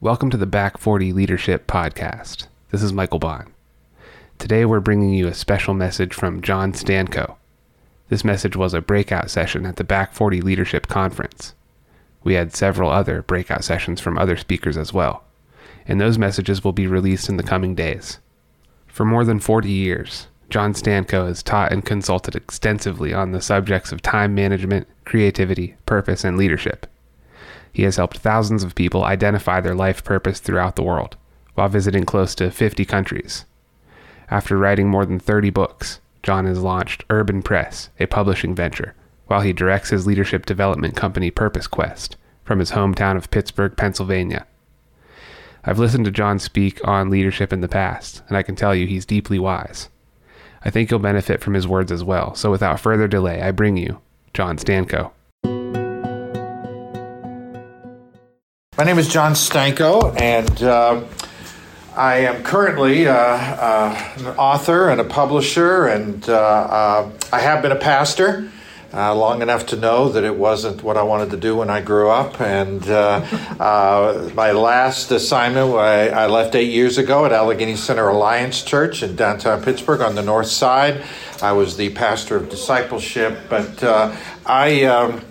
[0.00, 2.46] Welcome to the Back 40 Leadership Podcast.
[2.70, 3.50] This is Michael Bond.
[4.38, 7.34] Today we're bringing you a special message from John Stanko.
[8.08, 11.56] This message was a breakout session at the Back 40 Leadership Conference.
[12.22, 15.24] We had several other breakout sessions from other speakers as well,
[15.84, 18.20] and those messages will be released in the coming days.
[18.86, 23.90] For more than 40 years, John Stanko has taught and consulted extensively on the subjects
[23.90, 26.86] of time management, creativity, purpose, and leadership.
[27.72, 31.16] He has helped thousands of people identify their life purpose throughout the world,
[31.54, 33.44] while visiting close to 50 countries.
[34.30, 38.94] After writing more than 30 books, John has launched Urban Press, a publishing venture,
[39.26, 44.46] while he directs his leadership development company Purpose Quest from his hometown of Pittsburgh, Pennsylvania.
[45.64, 48.86] I've listened to John speak on leadership in the past, and I can tell you
[48.86, 49.88] he's deeply wise.
[50.64, 53.76] I think you'll benefit from his words as well, so without further delay, I bring
[53.76, 54.00] you
[54.32, 55.12] John Stanko.
[58.78, 61.02] My name is John Stanko, and uh,
[61.96, 67.60] I am currently uh, uh, an author and a publisher, and uh, uh, I have
[67.60, 68.48] been a pastor.
[68.94, 71.80] Uh, long enough to know that it wasn't what I wanted to do when I
[71.80, 72.40] grew up.
[72.40, 79.02] And my last assignment, I, I, left eight years ago at Allegheny Center Alliance Church
[79.02, 81.02] in downtown Pittsburgh on the north side.
[81.42, 83.82] I was the pastor of discipleship, but
[84.46, 84.84] I.
[84.84, 85.22] Um,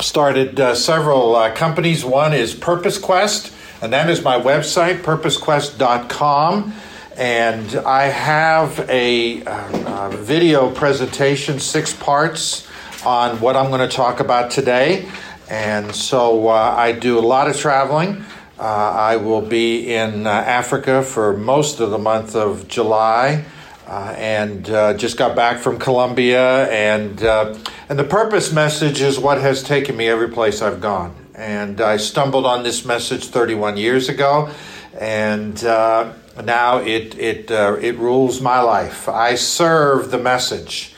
[0.00, 2.04] started uh, several uh, companies.
[2.04, 6.72] One is Purpose Quest, and that is my website, purposequest.com.
[7.16, 12.68] And I have a, uh, video presentation, six parts,
[13.04, 15.08] on what I'm going to talk about today.
[15.50, 18.24] And so uh, I do a lot of traveling.
[18.58, 23.44] Uh, I will be in uh, Africa for most of the month of July.
[23.88, 27.56] Uh, and uh, just got back from Colombia, and uh,
[27.88, 31.14] and the purpose message is what has taken me every place I've gone.
[31.34, 34.50] And I stumbled on this message 31 years ago,
[35.00, 36.12] and uh,
[36.44, 39.08] now it it uh, it rules my life.
[39.08, 40.94] I serve the message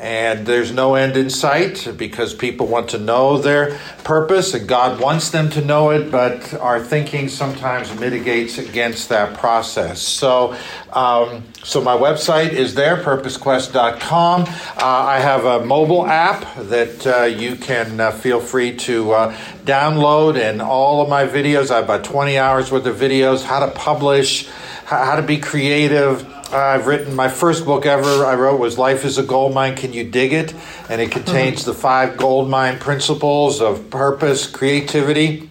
[0.00, 4.98] and there's no end in sight because people want to know their purpose and God
[4.98, 10.00] wants them to know it, but our thinking sometimes mitigates against that process.
[10.00, 10.56] So,
[10.94, 14.42] um, so my website is there, purposequest.com.
[14.42, 14.46] Uh,
[14.78, 20.40] I have a mobile app that uh, you can uh, feel free to uh, download,
[20.40, 21.70] and all of my videos.
[21.70, 24.48] I have about 20 hours worth of videos, how to publish,
[24.86, 29.18] how to be creative I've written my first book ever I wrote was Life is
[29.18, 30.52] a Gold Mine, Can You Dig It?
[30.88, 31.70] And it contains mm-hmm.
[31.70, 35.48] the five gold mine principles of purpose, creativity,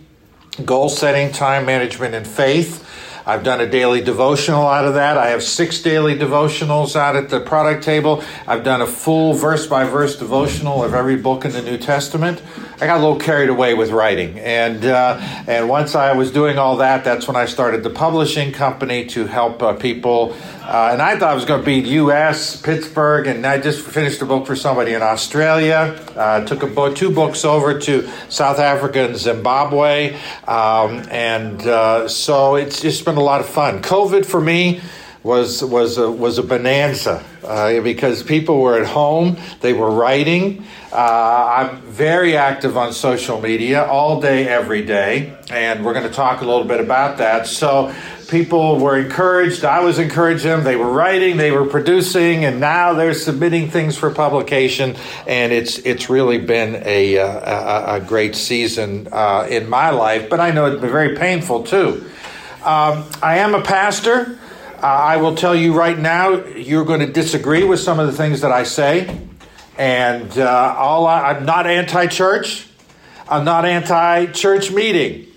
[0.65, 2.85] goal setting, time management, and faith.
[3.25, 5.17] I've done a daily devotional out of that.
[5.17, 8.23] I have six daily devotionals out at the product table.
[8.47, 12.41] I've done a full verse by verse devotional of every book in the New Testament.
[12.81, 16.57] I got a little carried away with writing, and uh, and once I was doing
[16.57, 20.35] all that, that's when I started the publishing company to help uh, people.
[20.69, 22.61] Uh, and I thought it was going to be U.S.
[22.61, 25.99] Pittsburgh, and I just finished a book for somebody in Australia.
[26.15, 30.13] Uh, took a two books over to South Africa and Zimbabwe,
[30.47, 33.81] um, and uh, so it's just been a lot of fun.
[33.81, 34.79] COVID for me
[35.23, 40.63] was was a, was a bonanza uh, because people were at home, they were writing.
[40.93, 46.13] Uh, I'm very active on social media all day, every day, and we're going to
[46.13, 47.47] talk a little bit about that.
[47.47, 47.91] So
[48.29, 49.65] people were encouraged.
[49.65, 50.63] I was encouraging them.
[50.63, 54.95] They were writing, they were producing, and now they're submitting things for publication.
[55.27, 60.29] And it's it's really been a a, a great season uh, in my life.
[60.29, 62.09] But I know it's been very painful too.
[62.63, 64.37] Um, I am a pastor.
[64.81, 68.13] Uh, I will tell you right now, you're going to disagree with some of the
[68.13, 69.19] things that I say.
[69.77, 72.67] And uh, all I, I'm not anti church,
[73.27, 75.28] I'm not anti church meeting.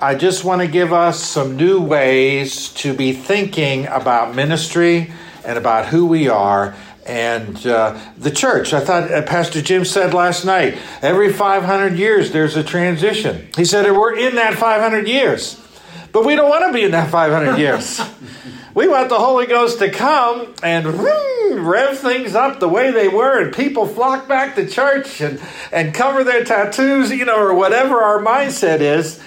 [0.00, 5.12] I just want to give us some new ways to be thinking about ministry
[5.44, 6.74] and about who we are
[7.06, 8.72] and uh, the church.
[8.72, 13.48] I thought uh, Pastor Jim said last night every 500 years there's a transition.
[13.56, 15.62] He said we're in that 500 years,
[16.10, 18.00] but we don't want to be in that 500 years.
[18.74, 23.40] we want the Holy Ghost to come and rev things up the way they were,
[23.40, 25.40] and people flock back to church and,
[25.70, 29.22] and cover their tattoos, you know, or whatever our mindset is.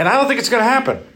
[0.00, 1.06] And I don't think it's going to happen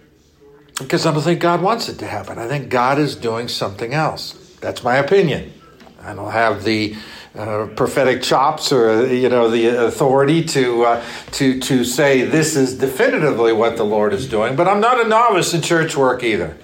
[0.79, 2.39] because I don't think God wants it to happen.
[2.39, 4.33] I think God is doing something else.
[4.61, 5.55] That's my opinion.
[6.03, 6.95] I don't have the
[7.35, 12.77] uh, prophetic chops or you know the authority to uh, to to say this is
[12.77, 14.55] definitively what the Lord is doing.
[14.55, 16.55] But I'm not a novice in church work either.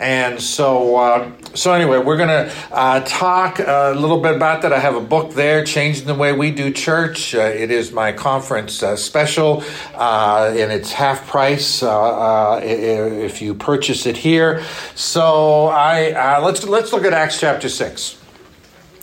[0.00, 4.72] And so, uh, so anyway, we're going to uh, talk a little bit about that.
[4.72, 7.34] I have a book there, Changing the Way We Do Church.
[7.34, 9.64] Uh, it is my conference uh, special,
[9.94, 14.62] uh, and it's half price uh, if you purchase it here.
[14.94, 18.16] So, I let's let's look at Acts chapter six.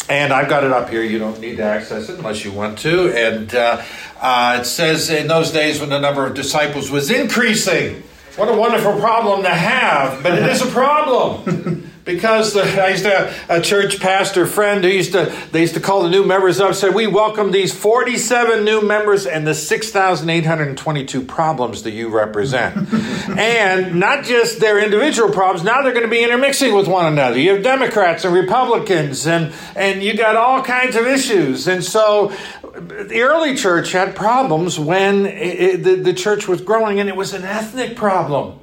[0.08, 1.04] And I've got it up here.
[1.04, 3.12] You don't need to access it unless you want to.
[3.12, 8.04] And it says, in those days when the number of disciples was increasing,
[8.38, 11.92] what a wonderful problem to have, but it is a problem.
[12.06, 15.74] because the, I used to have a church pastor friend who used to they used
[15.74, 19.56] to call the new members up said we welcome these 47 new members and the
[19.56, 22.88] 6822 problems that you represent.
[23.26, 27.40] And not just their individual problems now they're going to be intermixing with one another.
[27.40, 31.68] You have democrats and republicans and and you got all kinds of issues.
[31.68, 32.32] And so
[32.80, 37.34] the early church had problems when it, the, the church was growing and it was
[37.34, 38.60] an ethnic problem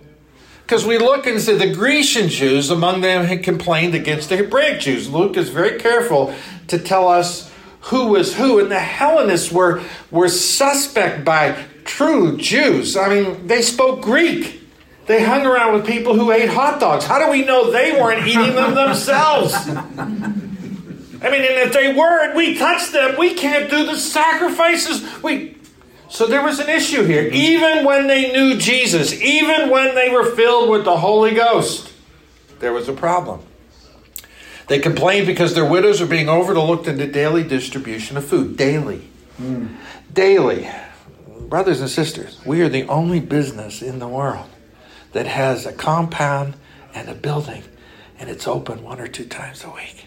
[0.73, 4.81] because we look and see the Grecian Jews, among them had complained against the Hebraic
[4.81, 5.11] Jews.
[5.11, 6.35] Luke is very careful
[6.69, 8.59] to tell us who was who.
[8.59, 12.97] And the Hellenists were, were suspect by true Jews.
[12.97, 14.63] I mean, they spoke Greek.
[15.07, 17.05] They hung around with people who ate hot dogs.
[17.05, 19.53] How do we know they weren't eating them themselves?
[21.23, 25.23] I mean, and if they were and we touched them, we can't do the sacrifices.
[25.23, 25.57] We
[26.13, 27.27] so there was an issue here.
[27.33, 31.91] Even when they knew Jesus, even when they were filled with the Holy Ghost,
[32.59, 33.41] there was a problem.
[34.69, 38.59] They complained because their widows were being overlooked in the daily distribution of food.
[38.59, 39.09] Daily.
[39.41, 39.75] Mm.
[40.13, 40.71] Daily.
[41.49, 44.51] Brothers and sisters, we are the only business in the world
[45.13, 46.57] that has a compound
[46.95, 47.63] and a building,
[48.19, 50.05] and it's open one or two times a week.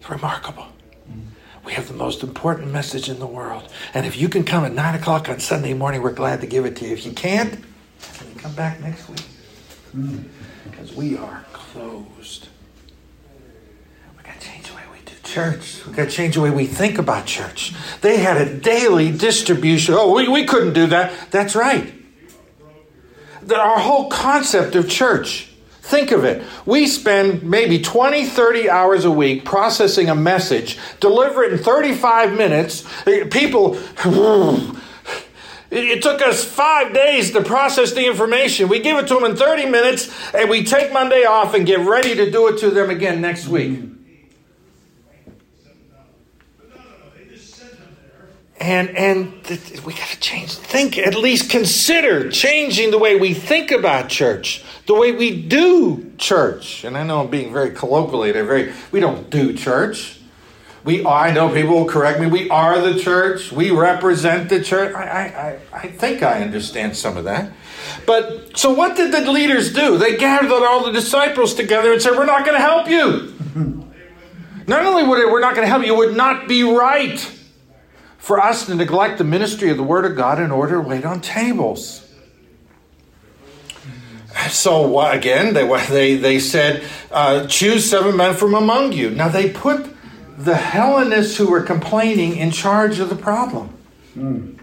[0.00, 0.66] It's remarkable.
[1.62, 3.70] We have the most important message in the world.
[3.92, 6.64] And if you can come at 9 o'clock on Sunday morning, we're glad to give
[6.64, 6.94] it to you.
[6.94, 7.62] If you can't,
[8.38, 9.26] come back next week.
[10.64, 12.48] Because we are closed.
[14.16, 15.86] we got to change the way we do church.
[15.86, 17.74] we got to change the way we think about church.
[18.00, 19.94] They had a daily distribution.
[19.98, 21.12] Oh, we, we couldn't do that.
[21.30, 21.92] That's right.
[23.42, 25.49] That Our whole concept of church
[25.90, 26.44] Think of it.
[26.66, 32.32] We spend maybe 20, 30 hours a week processing a message, deliver it in 35
[32.32, 32.86] minutes.
[33.04, 33.74] Uh, people,
[35.72, 38.68] it took us five days to process the information.
[38.68, 41.80] We give it to them in 30 minutes, and we take Monday off and get
[41.80, 43.80] ready to do it to them again next week.
[48.60, 53.32] And and th- we got to change think at least consider changing the way we
[53.32, 56.84] think about church the way we do church.
[56.84, 60.18] And i know i'm being very colloquially they're very we don't do church.
[60.84, 62.26] We oh, i know people will correct me.
[62.26, 63.50] We are the church.
[63.50, 64.94] We represent the church.
[64.94, 67.52] I i i think i understand some of that.
[68.06, 69.96] But so what did the leaders do?
[69.96, 73.34] They gathered all the disciples together and said we're not going to help you.
[74.66, 77.18] Not only would it, we're not going to help you it would not be right
[78.20, 81.04] for us to neglect the ministry of the Word of God in order to wait
[81.04, 82.06] on tables.
[84.50, 89.10] So again, they they they said, uh, choose seven men from among you.
[89.10, 89.94] Now they put
[90.38, 93.76] the Hellenists who were complaining in charge of the problem.
[94.16, 94.58] Mm.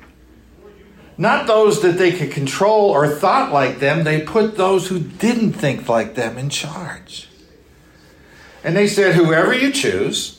[1.20, 4.04] Not those that they could control or thought like them.
[4.04, 7.28] They put those who didn't think like them in charge.
[8.64, 10.37] And they said, whoever you choose,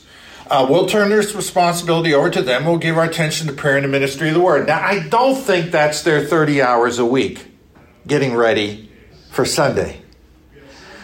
[0.49, 2.65] uh, we'll turn this responsibility over to them.
[2.65, 4.67] We'll give our attention to prayer and the ministry of the word.
[4.67, 7.45] Now, I don't think that's their 30 hours a week
[8.07, 8.89] getting ready
[9.29, 10.01] for Sunday.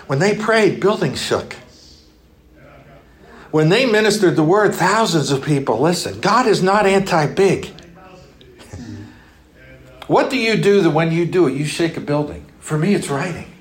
[0.08, 1.56] When they prayed, buildings shook.
[3.52, 6.22] When they ministered the word, thousands of people listened.
[6.22, 7.68] God is not anti big.
[10.08, 12.46] what do you do that when you do it, you shake a building?
[12.60, 13.52] For me, it's writing.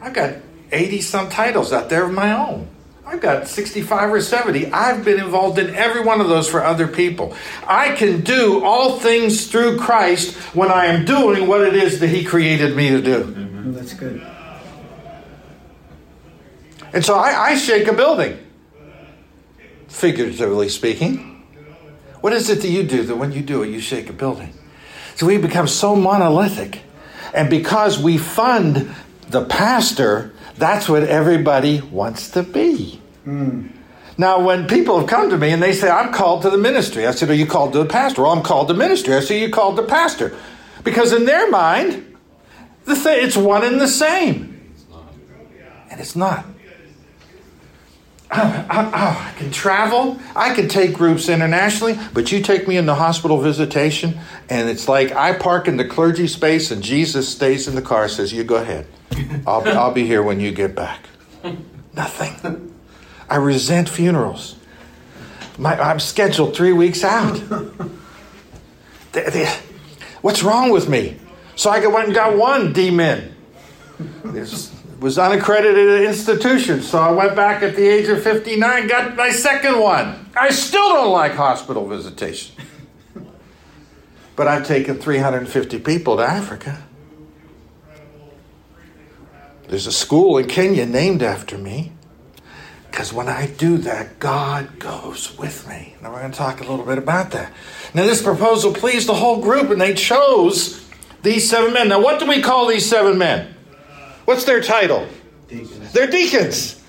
[0.00, 0.36] I've got
[0.70, 2.68] 80 some titles out there of my own.
[3.08, 4.70] I've got 65 or 70.
[4.70, 7.34] I've been involved in every one of those for other people.
[7.66, 12.08] I can do all things through Christ when I am doing what it is that
[12.08, 13.24] He created me to do.
[13.24, 13.72] Mm-hmm.
[13.72, 14.26] That's good.
[16.92, 18.38] And so I, I shake a building,
[19.88, 21.46] figuratively speaking.
[22.20, 24.52] What is it that you do that when you do it, you shake a building?
[25.14, 26.82] So we become so monolithic.
[27.32, 28.94] And because we fund
[29.30, 33.00] the pastor, that's what everybody wants to be.
[33.26, 33.70] Mm.
[34.16, 37.06] Now, when people have come to me and they say, I'm called to the ministry,
[37.06, 38.22] I said, Are you called to the pastor?
[38.22, 39.14] Well, I'm called to ministry.
[39.14, 40.36] I said, You called to pastor.
[40.82, 42.16] Because in their mind,
[42.84, 44.74] the th- it's one and the same.
[45.90, 46.44] And it's not.
[48.30, 50.18] I, I, I, can travel.
[50.36, 54.20] I can take groups internationally, but you take me in the hospital visitation,
[54.50, 58.08] and it's like I park in the clergy space, and Jesus stays in the car.
[58.08, 58.86] Says, "You go ahead."
[59.46, 61.06] I'll, I'll be here when you get back.
[61.94, 62.74] Nothing.
[63.28, 64.56] I resent funerals.
[65.56, 67.38] My, I'm scheduled three weeks out.
[70.20, 71.18] What's wrong with me?
[71.56, 73.34] So I went and got one D-min.
[74.24, 79.30] This was unaccredited institution, so I went back at the age of 59, got my
[79.30, 80.28] second one.
[80.36, 82.54] I still don't like hospital visitation.
[84.36, 86.84] But I've taken 350 people to Africa.
[89.66, 91.90] There's a school in Kenya named after me.
[92.88, 95.96] Because when I do that, God goes with me.
[96.00, 97.52] Now we're going to talk a little bit about that.
[97.94, 100.88] Now, this proposal pleased the whole group, and they chose
[101.22, 101.88] these seven men.
[101.88, 103.54] Now, what do we call these seven men?
[104.28, 105.08] What's their title?
[105.48, 105.90] Deacons.
[105.94, 106.84] They're deacons.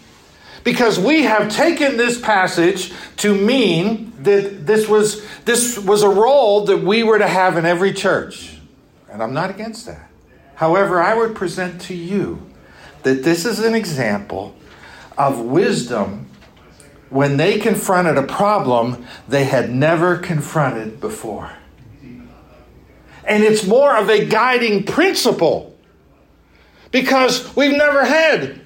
[0.65, 6.65] Because we have taken this passage to mean that this was, this was a role
[6.65, 8.57] that we were to have in every church.
[9.09, 10.11] And I'm not against that.
[10.55, 12.45] However, I would present to you
[13.03, 14.53] that this is an example
[15.17, 16.27] of wisdom
[17.09, 21.53] when they confronted a problem they had never confronted before.
[23.23, 25.68] And it's more of a guiding principle
[26.91, 28.61] because we've never had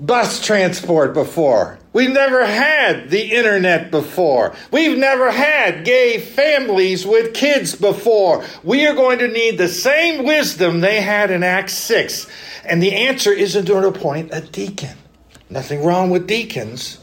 [0.00, 1.78] bus transport before.
[1.92, 4.54] We've never had the internet before.
[4.70, 8.44] We've never had gay families with kids before.
[8.62, 12.28] We are going to need the same wisdom they had in Acts 6.
[12.64, 14.96] And the answer isn't to appoint a deacon.
[15.48, 16.98] Nothing wrong with deacons.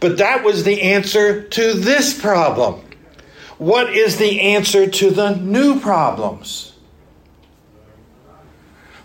[0.00, 2.82] But that was the answer to this problem.
[3.58, 6.73] What is the answer to the new problems?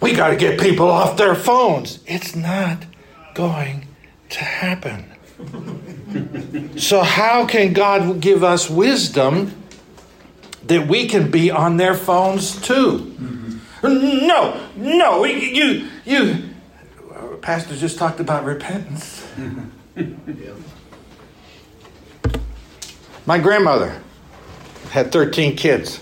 [0.01, 1.99] We got to get people off their phones.
[2.05, 2.85] It's not
[3.33, 3.87] going
[4.29, 5.05] to happen.
[6.77, 9.53] so, how can God give us wisdom
[10.65, 13.15] that we can be on their phones too?
[13.83, 16.49] No, no, you, you.
[17.41, 19.25] Pastor just talked about repentance.
[23.25, 24.01] My grandmother
[24.89, 26.01] had 13 kids,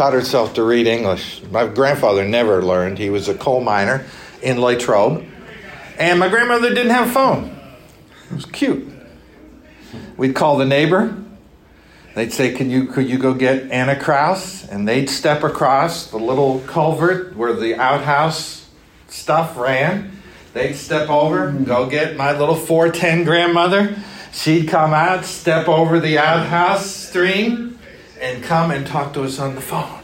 [0.00, 1.42] taught herself to read English.
[1.50, 2.96] My grandfather never learned.
[2.96, 4.06] He was a coal miner
[4.40, 5.26] in Latrobe.
[5.98, 7.54] And my grandmother didn't have a phone.
[8.30, 8.90] It was cute.
[10.16, 11.14] We'd call the neighbor.
[12.14, 14.66] They'd say, Can you could you go get Anna Kraus?
[14.66, 18.70] And they'd step across the little culvert where the outhouse
[19.08, 20.12] stuff ran.
[20.54, 21.64] They'd step over, mm-hmm.
[21.64, 23.96] go get my little 410 grandmother.
[24.32, 27.69] She'd come out, step over the outhouse stream,
[28.20, 30.00] and come and talk to us on the phone.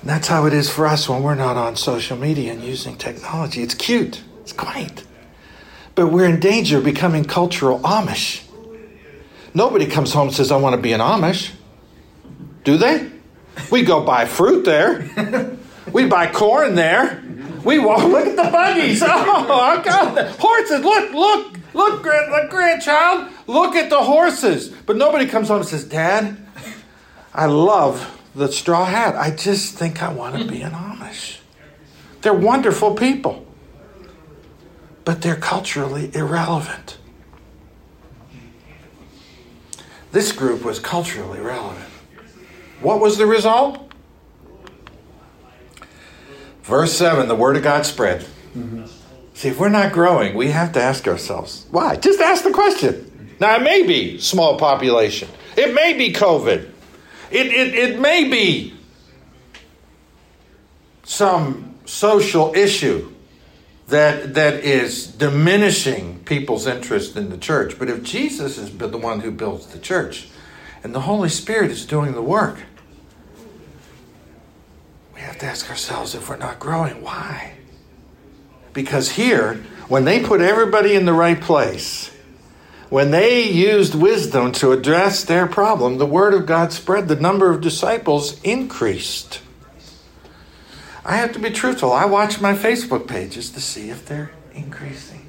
[0.00, 2.96] And that's how it is for us when we're not on social media and using
[2.96, 3.62] technology.
[3.62, 5.04] It's cute, it's quaint.
[5.94, 8.44] But we're in danger of becoming cultural Amish.
[9.54, 11.52] Nobody comes home and says, I want to be an Amish.
[12.64, 13.10] Do they?
[13.70, 15.10] We go buy fruit there.
[15.92, 17.22] we buy corn there.
[17.64, 19.02] We walk, look at the buggies.
[19.02, 20.36] Oh, God.
[20.38, 20.84] Horses.
[20.84, 23.32] Look, look, look, grand, look, grandchild.
[23.46, 24.68] Look at the horses.
[24.68, 26.45] But nobody comes home and says, Dad,
[27.36, 29.14] I love the straw hat.
[29.14, 31.38] I just think I want to be an Amish.
[32.22, 33.46] They're wonderful people,
[35.04, 36.96] but they're culturally irrelevant.
[40.12, 41.90] This group was culturally relevant.
[42.80, 43.92] What was the result?
[46.62, 48.26] Verse 7 the Word of God spread.
[49.34, 51.96] See, if we're not growing, we have to ask ourselves why?
[51.96, 53.36] Just ask the question.
[53.38, 56.70] Now, it may be small population, it may be COVID,
[57.30, 58.74] it, it, it may be
[61.04, 63.12] some social issue
[63.88, 67.78] that, that is diminishing people's interest in the church.
[67.78, 70.28] But if Jesus is the one who builds the church
[70.82, 72.58] and the Holy Spirit is doing the work,
[75.14, 77.54] we have to ask ourselves if we're not growing, why?
[78.72, 79.54] Because here,
[79.88, 82.10] when they put everybody in the right place,
[82.88, 87.50] when they used wisdom to address their problem, the word of God spread, the number
[87.50, 89.40] of disciples increased.
[91.04, 91.92] I have to be truthful.
[91.92, 95.28] I watch my Facebook pages to see if they're increasing.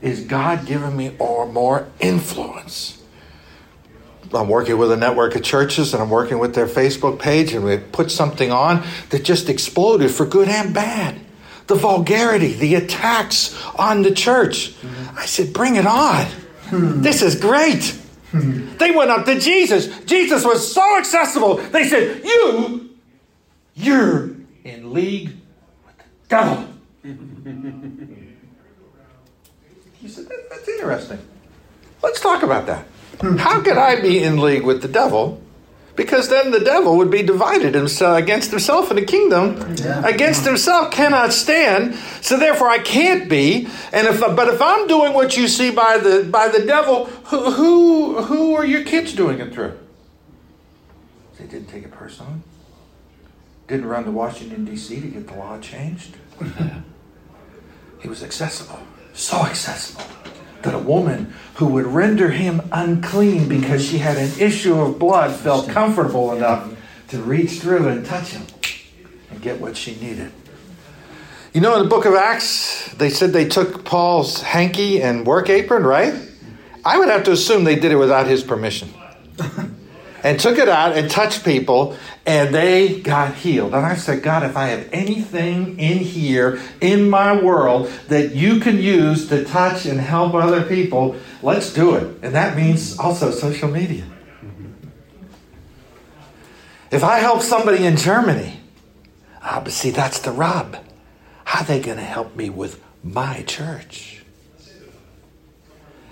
[0.00, 2.98] Is God giving me or more influence?
[4.34, 7.64] I'm working with a network of churches and I'm working with their Facebook page, and
[7.64, 11.20] we put something on that just exploded for good and bad.
[11.72, 14.74] The vulgarity, the attacks on the church.
[15.16, 16.26] I said, Bring it on.
[16.70, 17.96] This is great.
[18.30, 19.88] They went up to Jesus.
[20.04, 21.54] Jesus was so accessible.
[21.56, 22.90] They said, You,
[23.74, 24.32] you're
[24.64, 25.28] in league
[25.86, 26.68] with the devil.
[29.94, 31.20] He said, "That- That's interesting.
[32.02, 32.86] Let's talk about that.
[33.38, 35.40] How could I be in league with the devil
[35.94, 40.06] Because then the devil would be divided himself uh, against himself, and the kingdom yeah.
[40.06, 41.94] against himself cannot stand.
[42.22, 43.68] So therefore, I can't be.
[43.92, 47.50] And if but if I'm doing what you see by the by the devil, who
[47.50, 49.78] who, who are your kids doing it through?
[51.38, 52.40] They didn't take it personally.
[53.68, 54.98] Didn't run to Washington D.C.
[55.00, 56.16] to get the law changed.
[58.00, 58.80] he was accessible,
[59.12, 60.21] so accessible
[60.62, 65.34] that a woman who would render him unclean because she had an issue of blood
[65.34, 66.72] felt comfortable enough
[67.08, 68.46] to reach through and touch him
[69.30, 70.32] and get what she needed.
[71.52, 75.50] You know, in the book of Acts, they said they took Paul's hanky and work
[75.50, 76.14] apron, right?
[76.84, 78.92] I would have to assume they did it without his permission.
[80.22, 83.74] and took it out and touched people, and they got healed.
[83.74, 88.60] And I said, God, if I have anything in here, in my world, that you
[88.60, 92.18] can use to touch and help other people, let's do it.
[92.22, 94.04] And that means also social media.
[96.90, 98.60] If I help somebody in Germany,
[99.42, 100.76] ah, but see, that's the rub.
[101.44, 104.22] How are they going to help me with my church?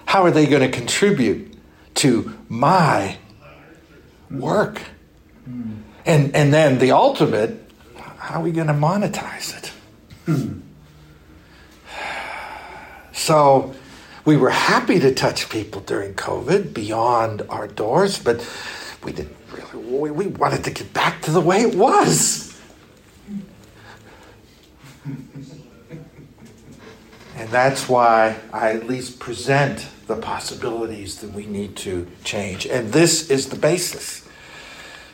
[0.07, 1.55] How are they going to contribute
[1.97, 3.19] to my
[4.31, 4.83] work.
[6.07, 9.73] And, and then the ultimate, how are we going to monetize it?
[13.13, 13.75] So
[14.25, 18.41] we were happy to touch people during COVID beyond our doors, but
[19.05, 22.59] we didn't really, we wanted to get back to the way it was.
[27.37, 32.67] And that's why I at least present the possibilities that we need to change.
[32.67, 34.29] And this is the basis.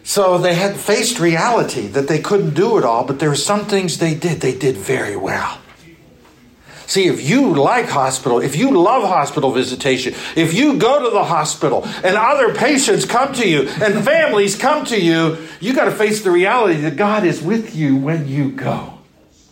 [0.02, 3.66] So they had faced reality that they couldn't do it all, but there were some
[3.66, 5.58] things they did, they did very well.
[6.86, 11.24] See, if you like hospital, if you love hospital visitation, if you go to the
[11.24, 15.90] hospital and other patients come to you and families come to you, you got to
[15.90, 19.00] face the reality that God is with you when you go.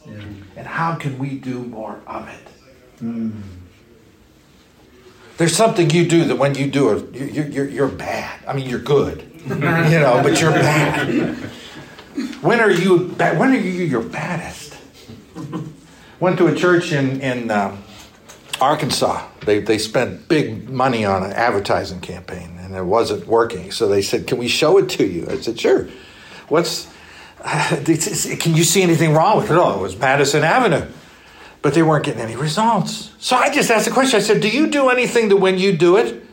[0.06, 0.22] Yeah.
[0.56, 3.02] And how can we do more of it?
[3.02, 3.53] Mm.
[5.36, 8.44] There's something you do that when you do it, you're, you're, you're bad.
[8.46, 11.36] I mean, you're good you know, but you're bad.
[12.40, 13.38] When are you bad?
[13.38, 14.74] When are you your baddest?
[16.18, 17.82] Went to a church in in um,
[18.58, 19.28] Arkansas.
[19.44, 23.70] They they spent big money on an advertising campaign, and it wasn't working.
[23.70, 25.88] So they said, "Can we show it to you?" I said, "Sure."
[26.48, 26.88] What's
[27.44, 29.56] can you see anything wrong with it?
[29.58, 30.86] Oh, it was Madison Avenue.
[31.64, 33.10] But they weren't getting any results.
[33.18, 34.18] So I just asked the question.
[34.18, 36.24] I said, Do you do anything that when you do it,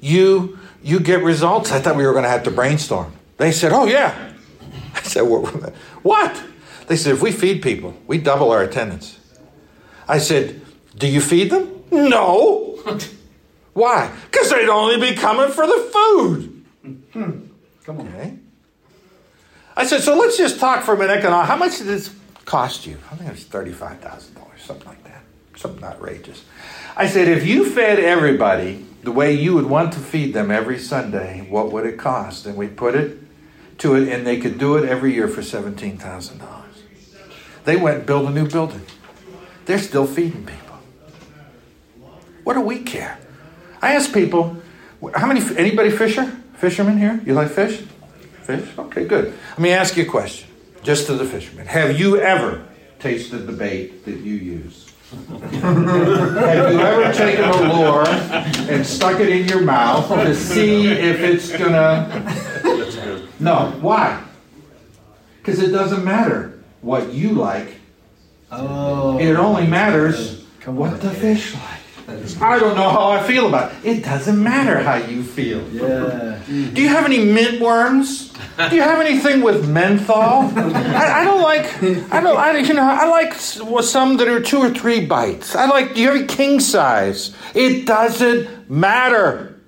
[0.00, 1.70] you you get results.
[1.72, 3.12] I thought we were going to have to brainstorm.
[3.36, 4.32] They said, oh, yeah.
[4.94, 6.42] I said, what?
[6.86, 9.18] They said, if we feed people, we double our attendance.
[10.08, 10.60] I said,
[10.96, 11.84] do you feed them?
[11.90, 12.78] No.
[13.72, 14.14] Why?
[14.30, 16.64] Because they'd only be coming for the food.
[17.12, 17.30] Hmm.
[17.84, 18.08] Come on.
[18.08, 18.36] Okay.
[19.74, 21.24] I said, so let's just talk for a minute.
[21.24, 22.98] And how much this cost you?
[23.10, 25.22] I think it was $35,000, something like that.
[25.56, 26.44] Something outrageous.
[26.96, 30.78] I said, if you fed everybody the way you would want to feed them every
[30.78, 32.46] Sunday, what would it cost?
[32.46, 33.18] And we put it
[33.78, 36.40] to it, and they could do it every year for $17,000.
[37.64, 38.82] They went and built a new building.
[39.66, 40.78] They're still feeding people.
[42.44, 43.18] What do we care?
[43.80, 44.56] I ask people,
[45.14, 46.26] how many, anybody fisher?
[46.56, 47.20] Fishermen here?
[47.26, 47.82] You like fish?
[48.42, 48.68] Fish?
[48.78, 49.34] Okay, good.
[49.50, 50.48] Let me ask you a question,
[50.82, 51.66] just to the fishermen.
[51.66, 52.66] Have you ever
[52.98, 54.88] tasted the bait that you use?
[55.30, 61.20] Have you ever taken a lure and stuck it in your mouth to see if
[61.20, 62.08] it's gonna?
[63.38, 63.76] No.
[63.80, 64.22] Why?
[65.38, 67.74] Because it doesn't matter what you like.
[68.50, 69.18] Oh.
[69.18, 71.81] It only matters what the fish like.
[72.40, 73.98] I don't know how I feel about it.
[73.98, 75.66] It doesn't matter how you feel.
[75.70, 76.40] Yeah.
[76.46, 78.32] Do you have any mint worms?
[78.68, 80.50] Do you have anything with menthol?
[80.56, 81.82] I, I, don't like.
[82.12, 82.36] I don't.
[82.36, 82.82] I you know.
[82.82, 85.56] I like some that are two or three bites.
[85.56, 85.94] I like.
[85.94, 87.34] Do you have a king size?
[87.54, 89.60] It doesn't matter.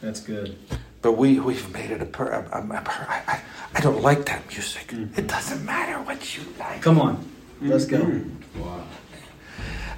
[0.00, 0.58] That's good.
[1.00, 2.06] But we we've made it a.
[2.06, 3.40] Per, a, a, a per, I,
[3.74, 4.88] I don't like that music.
[4.88, 5.18] Mm-hmm.
[5.18, 6.82] It doesn't matter what you like.
[6.82, 7.26] Come on,
[7.60, 7.98] let's go.
[7.98, 8.60] Mm-hmm.
[8.60, 8.84] Wow.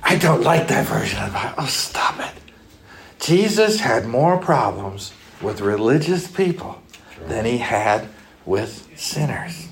[0.08, 1.54] I don't like that version of the Bible.
[1.58, 2.30] Oh, stop it.
[3.18, 6.80] Jesus had more problems with religious people
[7.26, 8.06] than he had
[8.44, 9.66] with sinners.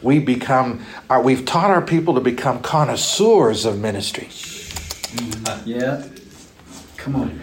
[0.00, 4.30] We become, uh, we've taught our people to become connoisseurs of ministry.
[5.66, 6.02] Yeah.
[6.96, 7.42] Come on.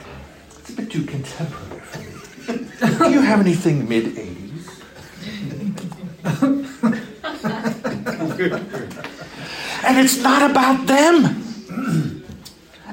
[0.62, 2.68] It's a bit too contemporary for me.
[2.98, 4.26] Do you have anything mid 80s?
[9.84, 12.26] And it's not about them.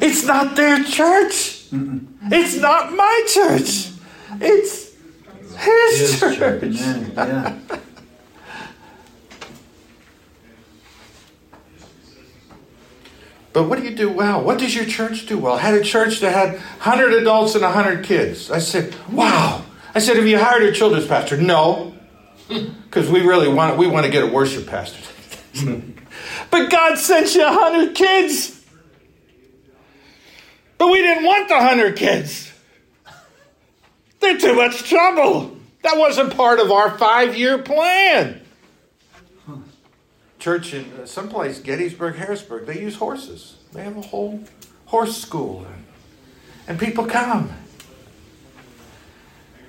[0.01, 1.65] It's not their church.
[1.73, 3.91] It's not my church.
[4.41, 4.95] It's
[5.57, 6.39] his, His church.
[6.39, 6.75] church.
[6.75, 7.57] Yeah.
[13.53, 14.43] But what do you do well?
[14.43, 15.55] What does your church do well?
[15.55, 18.51] I had a church that had 100 adults and 100 kids.
[18.51, 19.65] I said, wow.
[19.95, 21.37] I said, have you hired a children's pastor?
[21.37, 21.95] No.
[22.87, 25.03] Because we really want, we want to get a worship pastor.
[26.51, 28.65] but God sent you a 100 kids.
[30.79, 32.53] But we didn't want the 100 kids.
[34.21, 35.57] They're too much trouble.
[35.83, 38.41] That wasn't part of our five year plan.
[40.39, 43.57] Church in uh, someplace, Gettysburg, Harrisburg, they use horses.
[43.73, 44.45] They have a whole
[44.87, 45.65] horse school.
[45.65, 45.85] And,
[46.69, 47.53] and people come.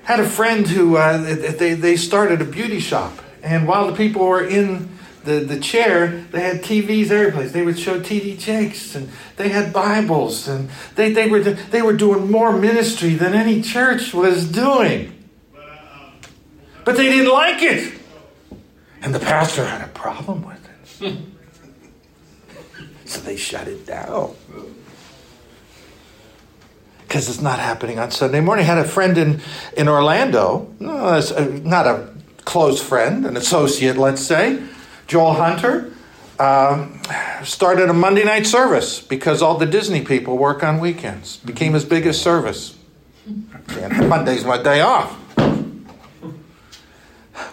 [0.03, 3.13] Had a friend who, uh, they, they started a beauty shop.
[3.43, 4.96] And while the people were in
[5.27, 7.51] the, the chair, they had TVs every place.
[7.51, 11.93] They would show TD Jakes and they had Bibles and they, they, were, they were
[11.93, 15.13] doing more ministry than any church was doing.
[16.85, 17.93] But they didn't like it.
[19.01, 21.17] And the pastor had a problem with it.
[23.05, 24.33] so they shut it down.
[27.01, 28.63] Because it's not happening on Sunday morning.
[28.63, 29.41] I had a friend in,
[29.75, 32.09] in Orlando, no, uh, not a
[32.45, 34.61] close friend, an associate, let's say,
[35.07, 35.93] Joel Hunter,
[36.39, 37.01] um,
[37.43, 41.37] started a Monday night service because all the Disney people work on weekends.
[41.37, 42.77] Became his biggest service.
[43.25, 45.17] And Monday's my day off.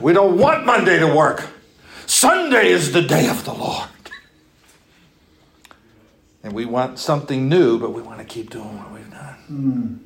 [0.01, 1.47] We don't want Monday to work.
[2.07, 3.89] Sunday is the day of the Lord.
[6.43, 9.37] And we want something new, but we want to keep doing what we've done.
[9.51, 9.99] Mm.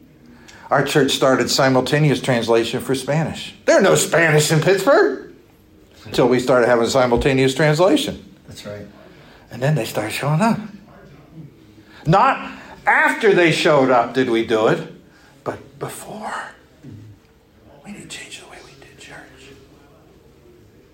[0.71, 3.55] Our church started simultaneous translation for Spanish.
[3.65, 5.28] There are no Spanish in Pittsburgh
[6.09, 8.35] until we started having simultaneous translation.
[8.47, 8.87] That's right.
[9.51, 10.59] And then they started showing up.
[12.07, 12.51] Not
[12.87, 14.91] after they showed up did we do it,
[15.45, 16.51] but before.
[17.85, 19.19] We need to change the way we do church.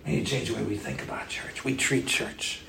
[0.05, 1.65] We need to change the way we think about church.
[1.65, 2.61] We treat church.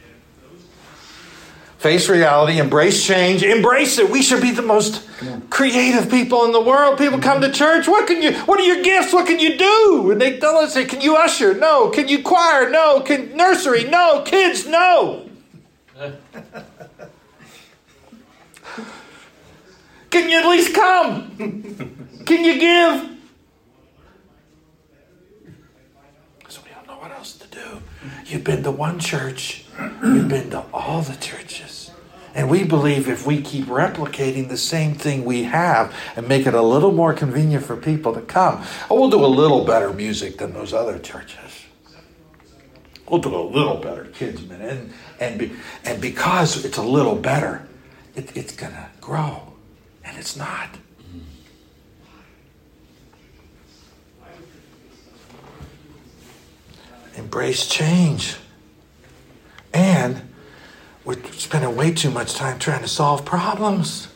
[1.78, 4.10] Face reality, embrace change, embrace it.
[4.10, 5.08] We should be the most
[5.50, 6.98] creative people in the world.
[6.98, 7.88] People come to church.
[7.88, 9.14] What can you what are your gifts?
[9.14, 10.10] What can you do?
[10.12, 11.54] And they tell us, say, can you usher?
[11.54, 11.90] No.
[11.90, 12.70] Can you choir?
[12.70, 13.02] No.
[13.02, 13.84] Can nursery?
[13.84, 14.24] No.
[14.26, 14.66] Kids?
[14.66, 15.30] No.
[20.16, 21.36] Can you at least come?
[22.26, 23.10] Can you give?
[26.48, 27.82] So we don't know what else to do.
[28.26, 31.92] You've been to one church, you've been to all the churches.
[32.34, 36.54] And we believe if we keep replicating the same thing we have and make it
[36.54, 40.38] a little more convenient for people to come, oh, we'll do a little better music
[40.38, 41.66] than those other churches.
[43.10, 45.52] We'll do a little better kids minute, and and be,
[45.84, 47.66] and because it's a little better,
[48.16, 49.54] it, it's gonna grow,
[50.04, 50.70] and it's not.
[57.16, 58.36] Embrace change,
[59.76, 60.22] and
[61.04, 64.08] we're spending way too much time trying to solve problems.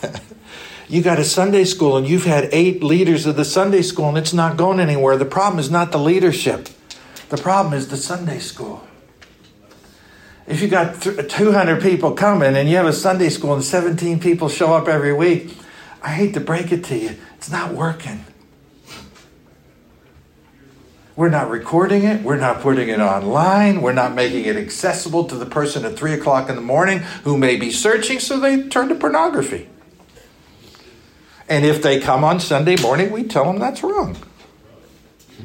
[0.88, 4.16] you got a Sunday school, and you've had eight leaders of the Sunday school, and
[4.16, 5.16] it's not going anywhere.
[5.16, 6.68] The problem is not the leadership.
[7.28, 8.86] The problem is the Sunday school.
[10.46, 14.50] If you got 200 people coming and you have a Sunday school and 17 people
[14.50, 15.56] show up every week,
[16.02, 18.24] I hate to break it to you, it's not working.
[21.16, 22.22] We're not recording it.
[22.22, 23.82] We're not putting it online.
[23.82, 27.38] We're not making it accessible to the person at 3 o'clock in the morning who
[27.38, 29.68] may be searching, so they turn to pornography.
[31.48, 34.16] And if they come on Sunday morning, we tell them that's wrong.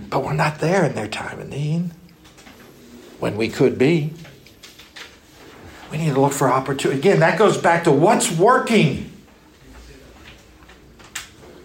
[0.10, 1.91] But we're not there in their time of need
[3.19, 4.13] when we could be.
[5.91, 6.99] We need to look for opportunity.
[6.99, 9.12] Again, that goes back to what's working.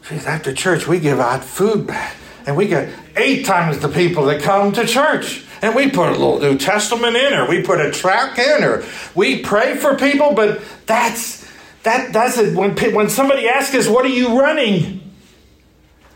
[0.02, 4.26] See, after church, we give out food back, and we get eight times the people
[4.26, 5.44] that come to church.
[5.62, 8.84] And we put a little New Testament in, or we put a track in, or
[9.14, 10.34] we pray for people.
[10.34, 11.48] But that's
[11.84, 15.00] that doesn't when when somebody asks us, "What are you running?"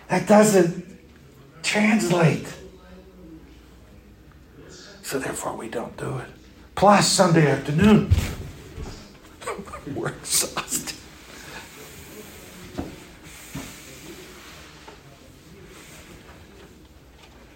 [0.09, 0.85] That doesn't
[1.63, 2.47] translate.
[5.03, 6.27] So therefore, we don't do it.
[6.75, 8.11] Plus, Sunday afternoon,
[9.87, 10.68] exhausted.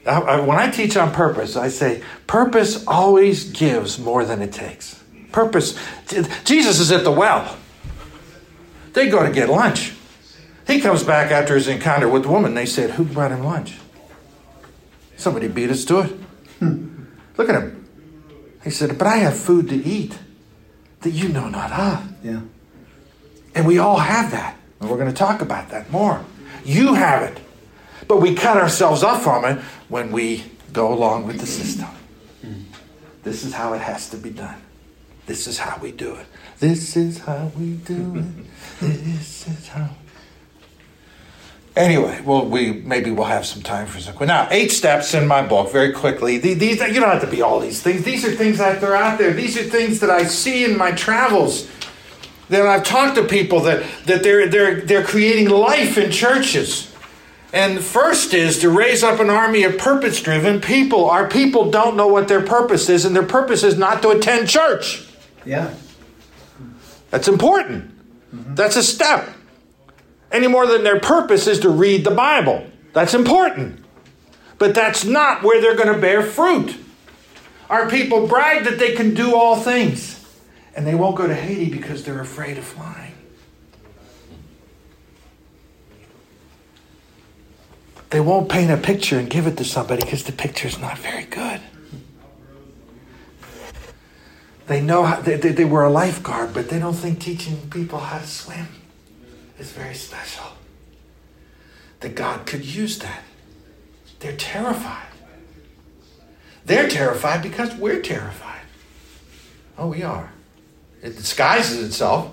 [0.07, 4.53] I, I, when I teach on purpose, I say purpose always gives more than it
[4.53, 5.03] takes.
[5.31, 5.79] Purpose.
[6.45, 7.57] Jesus is at the well.
[8.93, 9.95] They go to get lunch.
[10.67, 12.55] He comes back after his encounter with the woman.
[12.55, 13.75] They said, Who brought him lunch?
[15.17, 16.13] Somebody beat us to it.
[17.39, 17.89] Look at him.
[18.63, 20.19] He said, But I have food to eat
[21.01, 22.25] that you know not of.
[22.25, 22.41] Yeah.
[23.55, 24.57] And we all have that.
[24.81, 26.25] And we're going to talk about that more.
[26.65, 27.41] You have it.
[28.13, 31.89] But we cut ourselves off from it when we go along with the system.
[33.23, 34.61] This is how it has to be done.
[35.25, 36.27] This is how we do it.
[36.59, 38.81] This is how we do it.
[38.83, 39.89] This is how.
[41.75, 44.15] Anyway, well, we maybe we'll have some time for some.
[44.27, 46.37] Now, eight steps in my book, very quickly.
[46.37, 48.05] These you don't have to be all these things.
[48.05, 49.33] These are things that are out there.
[49.33, 51.67] These are things that I see in my travels.
[52.51, 56.92] That I've talked to people that that they're they're they're creating life in churches.
[57.53, 61.11] And the first is to raise up an army of purpose driven people.
[61.11, 64.49] Our people don't know what their purpose is, and their purpose is not to attend
[64.49, 65.07] church.
[65.45, 65.75] Yeah.
[67.11, 67.91] That's important.
[68.35, 68.55] Mm-hmm.
[68.55, 69.29] That's a step
[70.33, 72.67] any more than their purpose is to read the Bible.
[72.93, 73.85] That's important.
[74.59, 76.77] But that's not where they're going to bear fruit.
[77.69, 80.25] Our people brag that they can do all things,
[80.75, 83.02] and they won't go to Haiti because they're afraid of flying.
[88.13, 90.99] They won't paint a picture and give it to somebody because the picture is not
[90.99, 91.63] very good.
[94.67, 97.99] They know how, they, they, they were a lifeguard, but they don't think teaching people
[97.99, 98.69] how to swim
[99.59, 100.45] is very special.
[102.01, 103.23] That God could use that.
[104.21, 105.07] They're terrified.
[106.67, 108.61] They're terrified because we're terrified.
[109.79, 110.31] Oh, we are.
[111.03, 112.31] It disguises itself.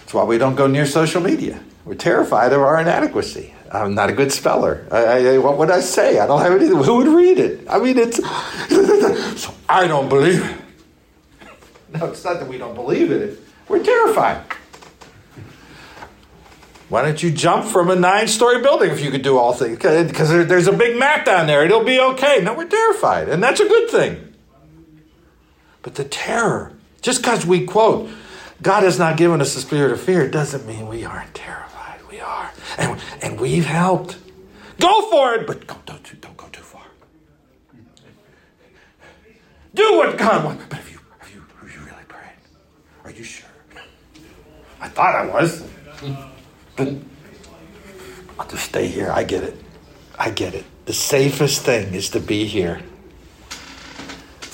[0.00, 1.60] That's why we don't go near social media.
[1.84, 3.53] We're terrified of our inadequacy.
[3.74, 4.86] I'm not a good speller.
[4.90, 6.20] I, I, what would I say?
[6.20, 6.76] I don't have anything.
[6.76, 7.66] Who would read it?
[7.68, 8.18] I mean, it's.
[9.42, 10.56] so I don't believe it.
[11.92, 13.38] No, it's not that we don't believe in it.
[13.68, 14.42] We're terrified.
[16.88, 19.78] Why don't you jump from a nine story building if you could do all things?
[19.78, 21.64] Because there's a big mat down there.
[21.64, 22.40] It'll be okay.
[22.42, 23.28] No, we're terrified.
[23.28, 24.34] And that's a good thing.
[25.82, 28.08] But the terror, just because we quote,
[28.62, 31.73] God has not given us the spirit of fear, doesn't mean we aren't terrified.
[33.24, 34.18] And we've helped.
[34.78, 36.84] Go for it, but don't, don't, don't go too far.
[39.74, 40.64] Do what God wants.
[40.68, 42.36] But have you, have you, have you really prayed?
[43.02, 43.48] Are you sure?
[44.78, 45.66] I thought I was.
[46.76, 46.92] But
[48.38, 49.10] I'll just stay here.
[49.10, 49.56] I get it.
[50.18, 50.66] I get it.
[50.84, 52.82] The safest thing is to be here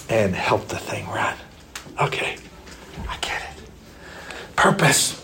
[0.09, 1.35] and help the thing run.
[2.01, 2.37] Okay,
[3.09, 4.55] I get it.
[4.55, 5.20] Purpose.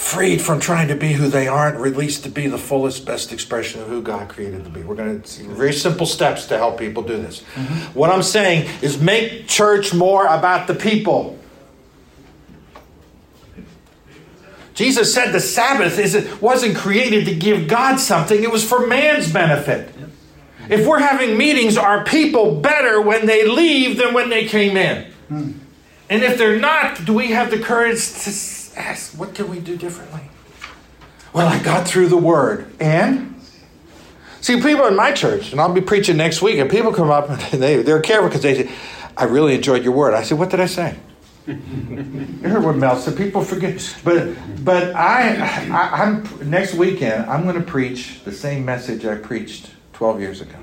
[0.00, 3.82] Freed from trying to be who they aren't, released to be the fullest, best expression
[3.82, 4.82] of who God created to be.
[4.82, 7.42] We're going to see very simple steps to help people do this.
[7.54, 7.98] Mm-hmm.
[7.98, 11.38] What I'm saying is make church more about the people.
[14.72, 19.30] Jesus said the Sabbath is, wasn't created to give God something, it was for man's
[19.30, 19.94] benefit.
[20.70, 25.12] If we're having meetings, are people better when they leave than when they came in?
[25.28, 25.52] Hmm.
[26.08, 28.30] And if they're not, do we have the courage to
[28.80, 30.22] ask, what can we do differently?
[31.32, 32.72] Well, I got through the word.
[32.80, 33.40] And?
[34.40, 37.30] See, people in my church, and I'll be preaching next week, and people come up
[37.30, 38.70] and they, they're careful because they say,
[39.16, 40.14] I really enjoyed your word.
[40.14, 40.96] I said, What did I say?
[41.46, 41.56] you
[42.42, 43.16] heard what Mel said.
[43.16, 47.28] People forget, but but I, I am next weekend.
[47.30, 50.58] I'm going to preach the same message I preached 12 years ago.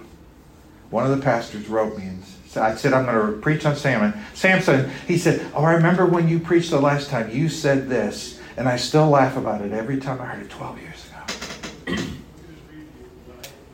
[0.89, 3.75] One of the pastors wrote me and said, I said I'm going to preach on
[3.75, 4.19] Samson.
[4.33, 4.91] Samson.
[5.07, 7.29] He said, "Oh, I remember when you preached the last time.
[7.31, 10.79] You said this, and I still laugh about it every time I heard it 12
[10.81, 11.17] years ago."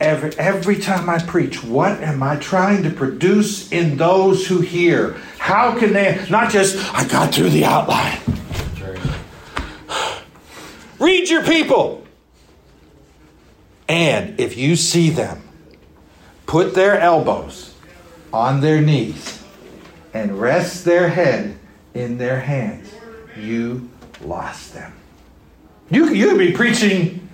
[0.00, 5.12] Every, every time I preach, what am I trying to produce in those who hear?
[5.38, 8.18] How can they, not just, I got through the outline.
[10.98, 12.06] Read your people.
[13.88, 15.42] And if you see them,
[16.46, 17.73] put their elbows
[18.34, 19.40] on their knees
[20.12, 21.56] and rest their head
[21.94, 22.92] in their hands,
[23.40, 23.88] you
[24.22, 24.92] lost them.
[25.88, 27.28] You, you could be preaching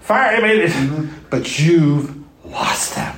[0.00, 0.36] fire.
[0.36, 1.18] I mean, mm-hmm.
[1.28, 2.16] but you've
[2.46, 3.14] lost them.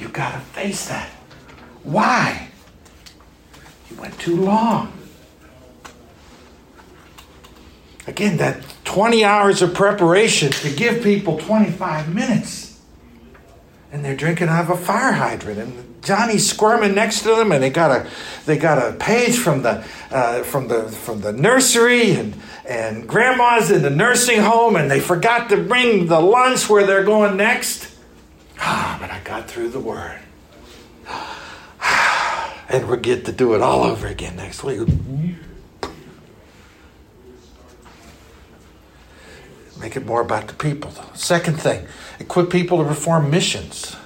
[0.00, 1.08] You got to face that.
[1.84, 2.48] Why?
[3.88, 4.92] You went too long.
[8.08, 12.67] Again, that 20 hours of preparation to give people 25 minutes.
[13.90, 15.58] And they're drinking out of a fire hydrant.
[15.58, 18.08] And Johnny's squirming next to them, and they got a
[18.46, 22.34] they got a page from the uh, from the from the nursery, and
[22.68, 27.02] and grandma's in the nursing home and they forgot to bring the lunch where they're
[27.02, 27.90] going next.
[28.60, 30.20] Ah, but I got through the word.
[32.70, 34.86] And we'll get to do it all over again next week.
[39.80, 40.92] Make it more about the people.
[41.14, 41.86] Second thing,
[42.18, 43.96] equip people to perform missions,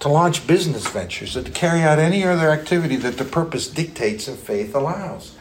[0.00, 4.28] to launch business ventures, and to carry out any other activity that the purpose dictates
[4.28, 5.34] and faith allows.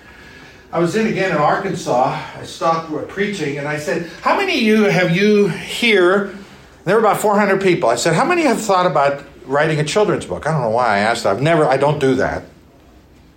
[0.71, 2.21] I was in again in Arkansas.
[2.35, 6.35] I stopped preaching and I said, How many of you have you here
[6.83, 7.89] There were about 400 people.
[7.89, 10.45] I said, How many have thought about writing a children's book?
[10.45, 11.23] I don't know why I asked.
[11.23, 11.35] that.
[11.35, 12.43] I've never, I don't do that.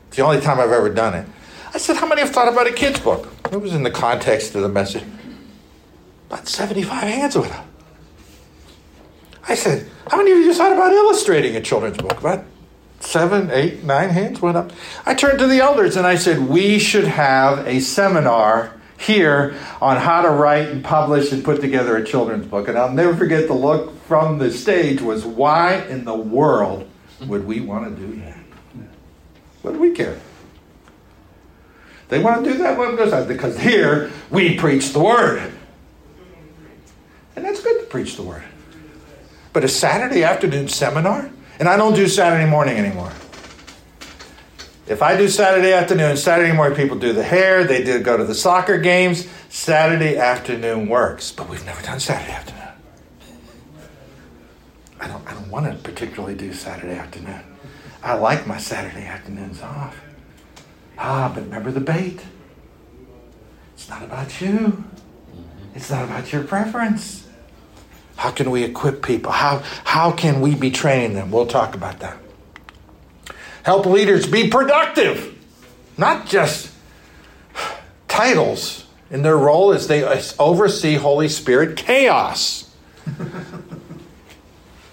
[0.08, 1.26] It's the only time I've ever done it.
[1.72, 3.28] I said, How many have thought about a kid's book?
[3.52, 5.04] It was in the context of the message.
[6.30, 7.66] About 75 hands went up.
[9.48, 12.20] I said, How many of you thought about illustrating a children's book?
[12.20, 12.44] About
[13.00, 14.70] seven, eight, nine hands went up.
[15.04, 19.96] I turned to the elders and I said, We should have a seminar here on
[19.96, 22.68] how to write and publish and put together a children's book.
[22.68, 26.88] And I'll never forget the look from the stage was, Why in the world
[27.26, 28.38] would we want to do that?
[29.62, 30.20] What do we care?
[32.08, 32.78] They want to do that?
[32.78, 35.54] Well, because, because here we preach the word.
[37.36, 38.44] And that's good to preach the word.
[39.52, 41.30] But a Saturday afternoon seminar?
[41.58, 43.12] And I don't do Saturday morning anymore.
[44.86, 48.24] If I do Saturday afternoon, Saturday morning people do the hair, they do go to
[48.24, 49.28] the soccer games.
[49.48, 52.60] Saturday afternoon works, but we've never done Saturday afternoon.
[55.00, 57.40] I don't, I don't want to particularly do Saturday afternoon.
[58.02, 60.00] I like my Saturday afternoons off.
[60.98, 62.20] Ah, but remember the bait.
[63.74, 64.84] It's not about you.
[65.74, 67.26] It's not about your preference.
[68.16, 69.32] How can we equip people?
[69.32, 71.30] How, how can we be training them?
[71.30, 72.18] We'll talk about that.
[73.62, 75.38] Help leaders be productive,
[75.96, 76.70] not just
[78.08, 80.04] titles in their role as they
[80.38, 82.70] oversee Holy Spirit chaos.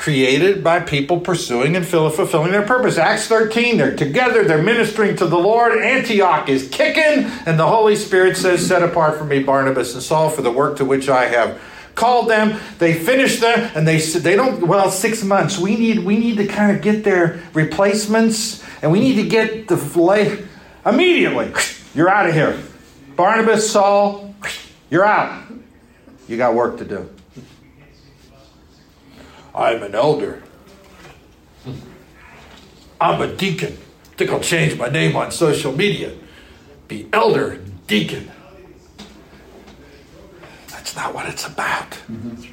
[0.08, 2.98] Created by people pursuing and fulfilling their purpose.
[2.98, 5.78] Acts 13, they're together, they're ministering to the Lord.
[5.78, 10.30] Antioch is kicking, and the Holy Spirit says, Set apart for me Barnabas and Saul
[10.30, 11.60] for the work to which I have
[11.94, 12.58] called them.
[12.80, 14.66] They finished them, and they said they don't.
[14.66, 15.58] Well, six months.
[15.58, 19.68] We need we need to kind of get their replacements, and we need to get
[19.68, 20.42] the lay
[20.86, 21.52] immediately.
[21.94, 22.58] You're out of here,
[23.18, 24.34] Barnabas, Saul.
[24.90, 25.52] You're out.
[26.30, 27.10] You got work to do.
[29.58, 30.44] I'm an elder.
[33.02, 33.74] I'm a deacon.
[33.74, 36.14] I think I'll change my name on social media.
[36.88, 38.32] Be elder deacon
[40.70, 41.92] That's not what it's about.
[41.92, 42.44] Mm-hmm.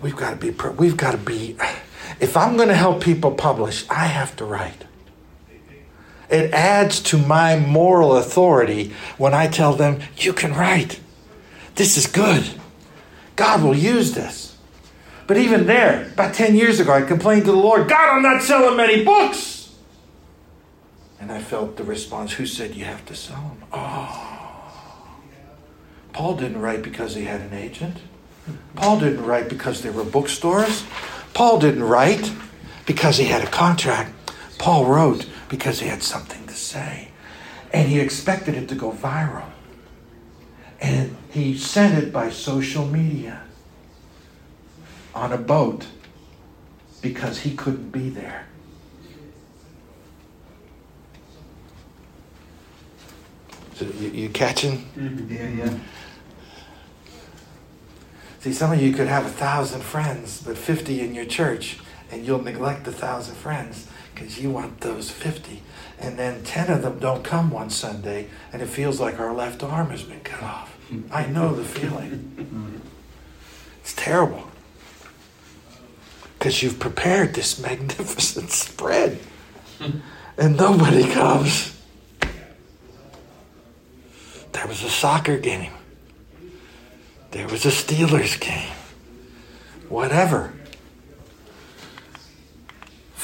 [0.00, 1.56] We've got to be, we've got to be,
[2.20, 4.84] if I'm going to help people publish, I have to write.
[6.28, 11.00] It adds to my moral authority when I tell them, you can write.
[11.74, 12.60] This is good.
[13.36, 14.56] God will use this.
[15.26, 18.42] But even there, about 10 years ago, I complained to the Lord, God, I'm not
[18.42, 19.74] selling many books.
[21.18, 23.64] And I felt the response, Who said you have to sell them?
[23.72, 24.34] Oh.
[26.12, 27.98] Paul didn't write because he had an agent.
[28.76, 30.84] Paul didn't write because there were bookstores.
[31.32, 32.30] Paul didn't write
[32.86, 34.12] because he had a contract.
[34.58, 37.08] Paul wrote because he had something to say.
[37.72, 39.53] And he expected it to go viral.
[40.84, 43.40] And he sent it by social media
[45.14, 45.86] on a boat
[47.00, 48.46] because he couldn't be there.
[53.76, 54.84] So you, you catching?
[54.94, 55.34] Mm-hmm.
[55.34, 55.78] Yeah, yeah.
[58.40, 61.78] See, some of you could have a thousand friends, but 50 in your church,
[62.10, 65.62] and you'll neglect the thousand friends because you want those 50.
[65.98, 69.62] And then 10 of them don't come one Sunday, and it feels like our left
[69.62, 70.73] arm has been cut off.
[71.10, 72.80] I know the feeling.
[73.80, 74.44] It's terrible.
[76.38, 79.18] Because you've prepared this magnificent spread,
[80.38, 81.78] and nobody comes.
[84.52, 85.72] There was a soccer game.
[87.32, 88.70] There was a Steelers game.
[89.88, 90.53] Whatever.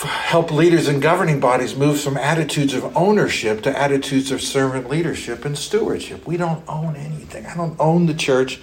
[0.02, 5.44] Help leaders and governing bodies move from attitudes of ownership to attitudes of servant leadership
[5.44, 6.26] and stewardship.
[6.26, 7.44] We don't own anything.
[7.44, 8.60] I don't own the church.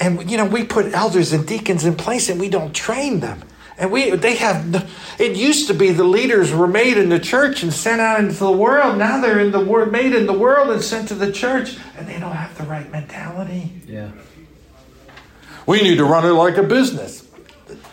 [0.00, 3.42] And, you know, we put elders and deacons in place and we don't train them.
[3.76, 7.62] And we, they have, it used to be the leaders were made in the church
[7.62, 8.98] and sent out into the world.
[8.98, 12.08] Now they're in the world, made in the world and sent to the church, and
[12.08, 13.70] they don't have the right mentality.
[13.86, 14.10] Yeah.
[15.66, 17.28] We need to run it like a business.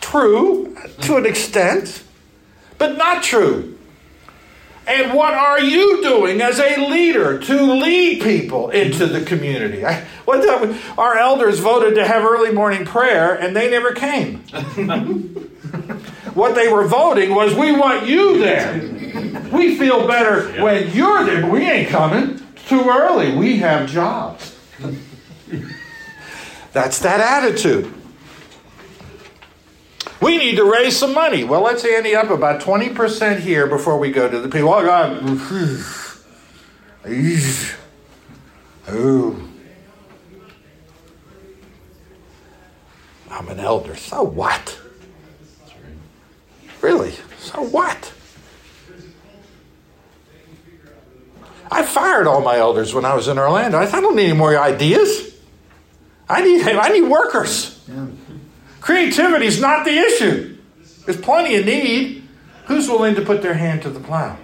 [0.00, 2.02] True, to an extent,
[2.78, 3.76] but not true.
[4.86, 9.84] And what are you doing as a leader to lead people into the community?
[9.84, 14.38] I, what the, our elders voted to have early morning prayer, and they never came.
[16.34, 18.80] what they were voting was, we want you there.
[19.52, 20.62] We feel better yep.
[20.62, 22.40] when you're there, but we ain't coming.
[22.68, 23.34] too early.
[23.36, 24.54] We have jobs.
[26.72, 27.92] That's that attitude.
[30.20, 31.44] We need to raise some money.
[31.44, 34.72] Well, let's ante up about 20% here before we go to the people.
[34.72, 35.22] Oh, God.
[38.88, 39.48] Oh.
[43.30, 43.96] I'm an elder.
[43.96, 44.78] So what?
[46.80, 47.12] Really?
[47.38, 48.12] So what?
[51.70, 53.78] I fired all my elders when I was in Orlando.
[53.78, 55.34] I thought I don't need any more ideas.
[56.28, 57.84] I need I need workers.
[57.88, 58.06] Yeah.
[58.86, 60.56] Creativity is not the issue.
[61.04, 62.22] There's plenty of need.
[62.66, 64.36] Who's willing to put their hand to the plow?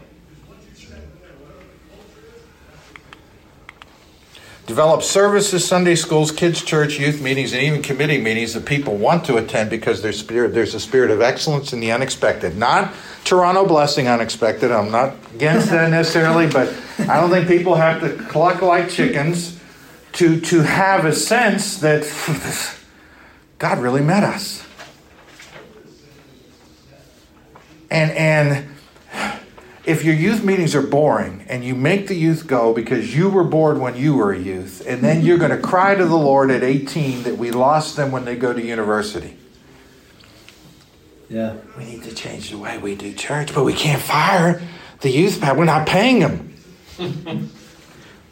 [4.67, 9.25] Develop services, Sunday schools, kids' church, youth meetings, and even committee meetings that people want
[9.27, 12.57] to attend because there's, spirit, there's a spirit of excellence in the unexpected.
[12.57, 14.73] Not Toronto blessing unexpected.
[14.73, 19.61] I'm not against that necessarily, but I don't think people have to cluck like chickens
[20.15, 22.03] to, to have a sense that
[23.63, 24.67] God really met us.
[27.93, 28.69] And, and
[29.85, 33.45] if your youth meetings are boring and you make the youth go because you were
[33.45, 36.51] bored when you were a youth, and then you're going to cry to the Lord
[36.51, 39.37] at 18 that we lost them when they go to university.
[41.31, 41.55] Yeah.
[41.79, 44.61] We need to change the way we do church, but we can't fire
[45.03, 45.57] the youth pastor.
[45.57, 46.57] We're not paying them.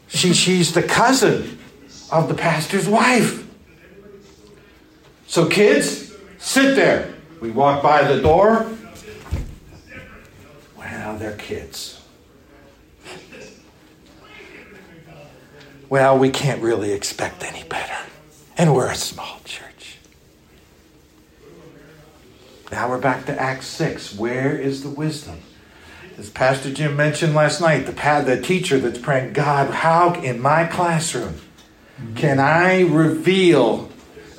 [0.09, 1.57] she, she's the cousin
[2.11, 3.40] of the pastor's wife.
[5.31, 7.13] So, kids, sit there.
[7.39, 8.69] We walk by the door.
[10.77, 12.01] Well, they're kids.
[15.87, 17.95] Well, we can't really expect any better.
[18.57, 19.99] And we're a small church.
[22.69, 24.13] Now we're back to Acts 6.
[24.17, 25.39] Where is the wisdom?
[26.17, 27.93] As Pastor Jim mentioned last night, the,
[28.25, 31.35] the teacher that's praying, God, how in my classroom
[32.15, 33.90] can I reveal,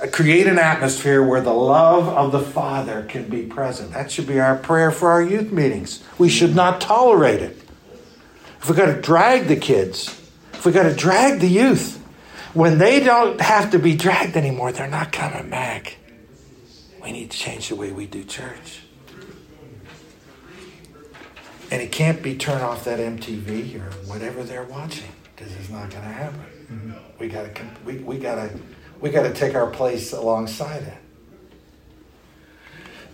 [0.08, 3.92] create an atmosphere where the love of the Father can be present?
[3.92, 6.02] That should be our prayer for our youth meetings.
[6.18, 7.56] We should not tolerate it.
[8.60, 10.08] If we got to drag the kids,
[10.52, 11.98] if we got to drag the youth,
[12.54, 15.96] when they don't have to be dragged anymore, they're not coming back.
[17.02, 18.82] We need to change the way we do church.
[21.70, 25.90] And it can't be turn off that MTV or whatever they're watching because it's not
[25.90, 26.44] going to happen.
[26.70, 26.92] Mm-hmm.
[27.18, 28.50] We got to we, we got to
[29.02, 30.94] we got to take our place alongside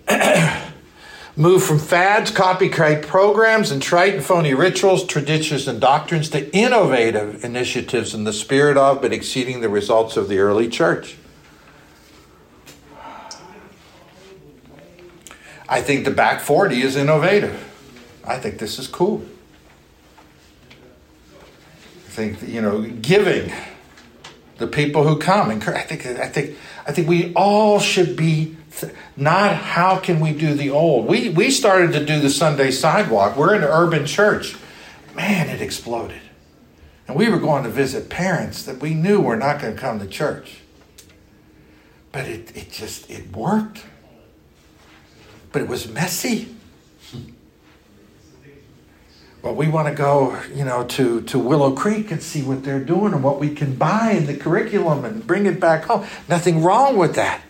[0.06, 0.64] it.
[1.36, 7.42] Move from fads, copycat programs, and trite and phony rituals, traditions, and doctrines to innovative
[7.42, 11.16] initiatives in the spirit of but exceeding the results of the early church.
[15.68, 17.64] I think the back 40 is innovative.
[18.26, 19.24] I think this is cool
[22.08, 23.52] I think you know giving
[24.58, 26.56] the people who come and I think I think
[26.86, 28.56] I think we all should be
[29.16, 31.06] not how can we do the old.
[31.06, 33.36] We we started to do the Sunday sidewalk.
[33.36, 34.56] We're in an urban church.
[35.14, 36.20] Man, it exploded.
[37.06, 39.98] And we were going to visit parents that we knew were not going to come
[39.98, 40.58] to church.
[42.12, 43.84] But it, it just it worked.
[45.52, 46.54] But it was messy.
[49.48, 52.84] Well, we want to go, you know, to, to Willow Creek and see what they're
[52.84, 56.04] doing and what we can buy in the curriculum and bring it back home.
[56.28, 57.40] Nothing wrong with that.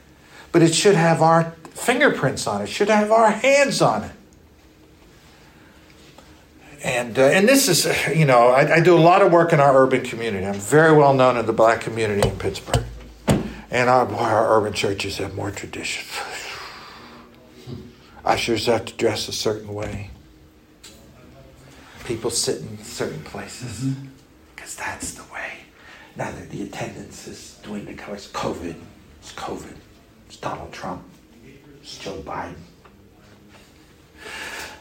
[0.52, 4.12] But it should have our fingerprints on it, it should have our hands on it.
[6.84, 7.84] And, uh, and this is,
[8.16, 10.46] you know, I, I do a lot of work in our urban community.
[10.46, 12.84] I'm very well known in the black community in Pittsburgh.
[13.72, 16.06] And our, our urban churches have more tradition.
[18.24, 20.12] Ushers have to dress a certain way
[22.08, 23.94] people sit in certain places
[24.56, 24.90] because mm-hmm.
[24.90, 25.52] that's the way.
[26.16, 28.74] Now that the attendance is dwindling, it's COVID,
[29.20, 29.76] it's COVID,
[30.26, 31.02] it's Donald Trump,
[31.82, 32.54] it's Joe Biden.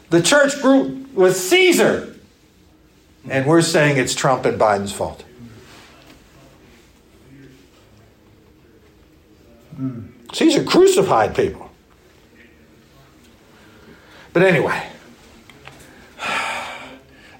[0.08, 2.14] The church grew with Caesar,
[3.28, 5.22] and we're saying it's Trump and Biden's fault.
[9.78, 10.08] Mm.
[10.32, 11.70] Caesar crucified people.
[14.32, 14.82] But anyway,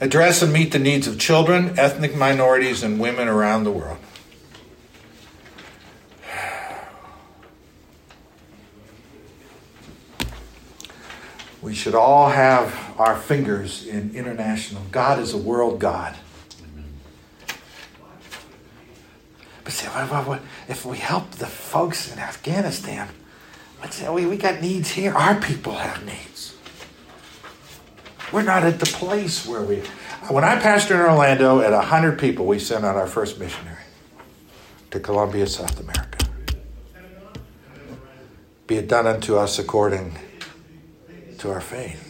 [0.00, 3.98] address and meet the needs of children, ethnic minorities, and women around the world.
[11.60, 14.82] We should all have our fingers in international.
[14.90, 16.16] God is a world God.
[19.64, 19.86] But see,
[20.68, 23.08] if we help the folks in Afghanistan,
[24.10, 25.12] we, we got needs here.
[25.12, 26.56] Our people have needs.
[28.32, 29.82] We're not at the place where we.
[30.28, 33.82] When I pastored in Orlando, at 100 people, we sent out our first missionary
[34.90, 36.26] to Colombia, South America.
[38.66, 40.18] Be it done unto us according
[41.38, 42.04] to our faith.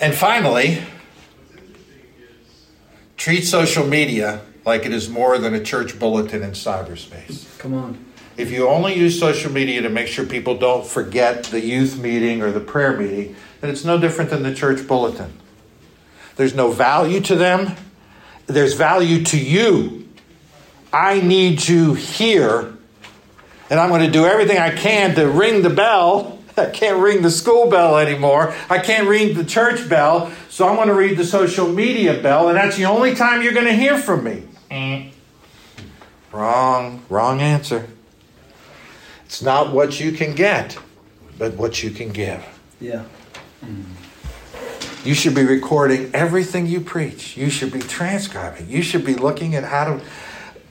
[0.00, 0.82] And finally,
[3.16, 7.58] treat social media like it is more than a church bulletin in cyberspace.
[7.58, 8.07] Come on.
[8.38, 12.40] If you only use social media to make sure people don't forget the youth meeting
[12.40, 15.32] or the prayer meeting, then it's no different than the church bulletin.
[16.36, 17.74] There's no value to them,
[18.46, 20.08] there's value to you.
[20.92, 22.72] I need you here,
[23.68, 26.38] and I'm going to do everything I can to ring the bell.
[26.56, 28.54] I can't ring the school bell anymore.
[28.70, 32.48] I can't ring the church bell, so I'm going to read the social media bell,
[32.48, 34.44] and that's the only time you're going to hear from me.
[34.70, 35.10] Mm.
[36.30, 37.88] Wrong, wrong answer.
[39.28, 40.78] It's not what you can get,
[41.36, 42.42] but what you can give.
[42.80, 43.04] Yeah.
[45.04, 47.36] You should be recording everything you preach.
[47.36, 48.70] You should be transcribing.
[48.70, 50.00] You should be looking at how to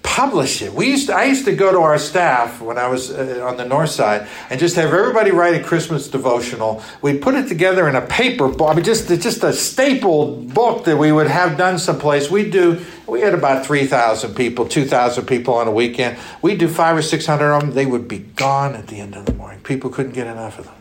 [0.01, 0.73] publish it.
[0.73, 3.57] We used to, I used to go to our staff when I was uh, on
[3.57, 6.81] the north side and just have everybody write a Christmas devotional.
[7.03, 8.51] We'd put it together in a paper.
[8.63, 12.31] I mean, just just a stapled book that we would have done someplace.
[12.31, 12.83] We'd do.
[13.07, 16.19] We had about three thousand people, two thousand people on a weekend.
[16.41, 17.71] We'd do five or six hundred of them.
[17.71, 19.61] They would be gone at the end of the morning.
[19.61, 20.73] People couldn't get enough of them.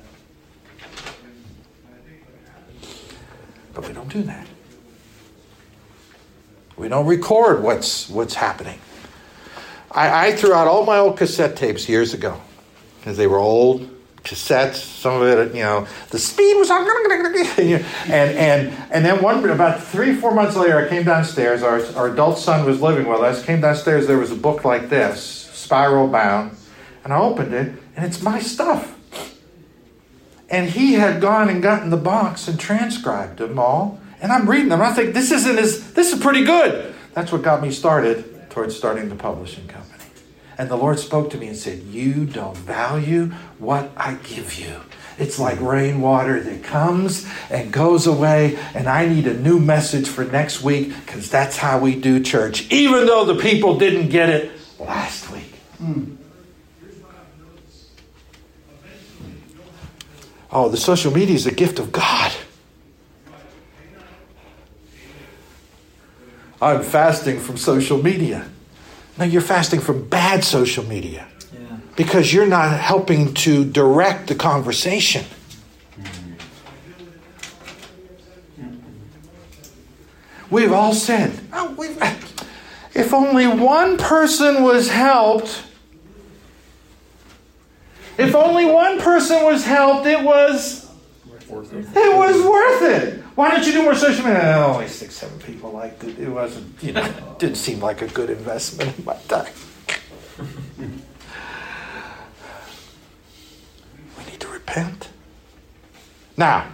[3.75, 4.47] But we don't do that.
[6.77, 8.81] We don't record what's what's happening.
[9.91, 12.41] I, I threw out all my old cassette tapes years ago
[12.99, 13.89] because they were old
[14.27, 14.75] cassettes.
[14.75, 19.83] Some of it, you know, the speed was on, and and and then one about
[19.83, 21.63] three four months later, I came downstairs.
[21.63, 23.45] Our our adult son was living with us.
[23.45, 24.07] Came downstairs.
[24.07, 26.57] There was a book like this, spiral bound,
[27.05, 28.95] and I opened it, and it's my stuff.
[30.49, 34.01] And he had gone and gotten the box and transcribed them all.
[34.21, 34.81] And I'm reading them.
[34.81, 36.95] I think this isn't as this is pretty good.
[37.15, 39.86] That's what got me started towards starting the publishing company.
[40.59, 43.27] And the Lord spoke to me and said, You don't value
[43.59, 44.81] what I give you.
[45.19, 45.67] It's like hmm.
[45.67, 50.89] rainwater that comes and goes away, and I need a new message for next week
[50.89, 55.55] because that's how we do church, even though the people didn't get it last week.
[55.79, 56.15] Hmm.
[60.51, 62.33] Oh, the social media is a gift of God.
[66.63, 68.49] I'm fasting from social media.
[69.19, 71.77] No, you're fasting from bad social media Yeah.
[71.97, 75.25] because you're not helping to direct the conversation.
[75.99, 76.33] Mm-hmm.
[80.51, 81.99] We've all said, oh, we've,
[82.95, 85.63] if only one person was helped,
[88.19, 90.85] if only one person was helped, it was
[91.49, 93.23] it was worth it.
[93.37, 94.55] Why don't you do more social media?
[94.57, 96.19] Oh, only six, seven people liked it.
[96.19, 99.53] It wasn't, you know, didn't seem like a good investment in my time.
[104.19, 105.11] we need to repent.
[106.39, 106.67] Now,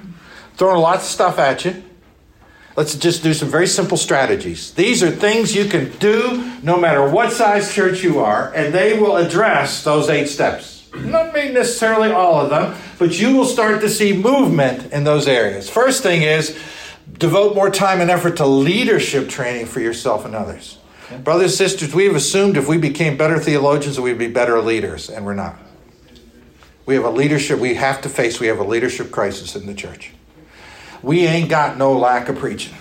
[0.57, 1.83] throwing lots of stuff at you.
[2.77, 4.73] Let's just do some very simple strategies.
[4.73, 8.97] These are things you can do no matter what size church you are, and they
[8.97, 10.82] will address those eight steps.
[10.95, 15.27] Not mean necessarily all of them, but you will start to see movement in those
[15.27, 15.71] areas.
[15.71, 16.59] First thing is
[17.19, 20.79] devote more time and effort to leadership training for yourself and others.
[21.25, 24.61] Brothers and sisters, we have assumed if we became better theologians that we'd be better
[24.61, 25.57] leaders, and we're not.
[26.87, 29.75] We have a leadership we have to face, we have a leadership crisis in the
[29.75, 30.13] church.
[31.03, 32.75] We ain't got no lack of preaching.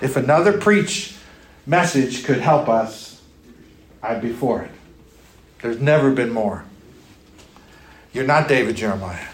[0.00, 1.16] If another preach
[1.66, 3.22] message could help us,
[4.02, 4.70] I'd be for it.
[5.62, 6.64] There's never been more.
[8.12, 9.26] You're not David Jeremiah.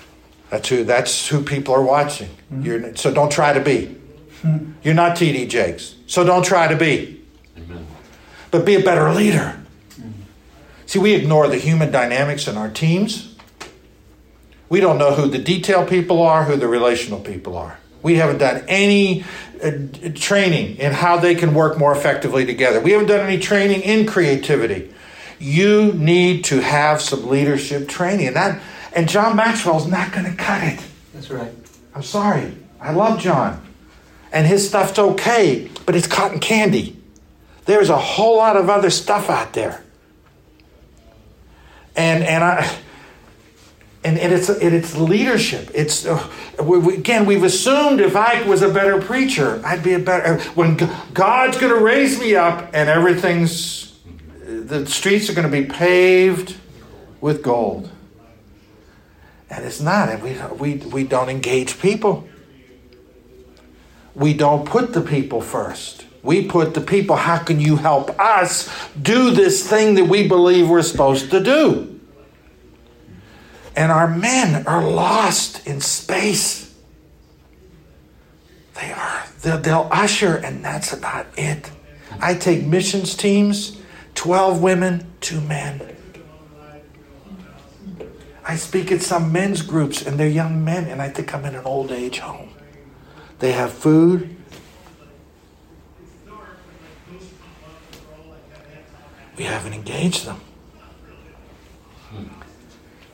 [0.50, 2.28] That's who that's who people are watching.
[2.28, 2.62] Mm-hmm.
[2.62, 3.96] You're, so don't try to be.
[4.42, 4.72] Mm-hmm.
[4.82, 5.96] You're not TD Jakes.
[6.06, 7.14] So don't try to be.
[8.50, 9.60] But be a better leader.
[9.90, 10.10] Mm-hmm.
[10.86, 13.36] See, we ignore the human dynamics in our teams.
[14.68, 17.78] We don't know who the detail people are, who the relational people are.
[18.02, 19.24] We haven't done any
[19.62, 19.72] uh,
[20.14, 22.80] training in how they can work more effectively together.
[22.80, 24.92] We haven't done any training in creativity.
[25.38, 28.28] You need to have some leadership training.
[28.28, 28.62] And that
[28.94, 30.80] and John Maxwell's not going to cut it.
[31.12, 31.52] That's right.
[31.94, 32.56] I'm sorry.
[32.80, 33.62] I love John.
[34.32, 36.96] And his stuff's okay, but it's cotton candy.
[37.64, 39.82] There's a whole lot of other stuff out there.
[41.96, 42.78] And and I
[44.04, 45.70] and, and it's and it's leadership.
[45.74, 46.26] It's uh,
[46.62, 50.38] we, we- again we've assumed if I was a better preacher, I'd be a better.
[50.50, 50.76] When
[51.12, 53.85] God's going to raise me up and everything's
[54.46, 56.56] the streets are going to be paved
[57.20, 57.90] with gold,
[59.50, 60.08] and it's not.
[60.08, 62.28] And we we we don't engage people.
[64.14, 66.06] We don't put the people first.
[66.22, 67.16] We put the people.
[67.16, 68.70] How can you help us
[69.00, 72.00] do this thing that we believe we're supposed to do?
[73.76, 76.74] And our men are lost in space.
[78.74, 79.24] They are.
[79.42, 81.70] They'll, they'll usher, and that's about it.
[82.20, 83.78] I take missions teams,
[84.16, 85.96] 12 women, 2 men.
[88.44, 91.54] I speak at some men's groups and they're young men, and I think I'm in
[91.54, 92.50] an old age home.
[93.38, 94.36] They have food.
[99.36, 100.40] We haven't engaged them.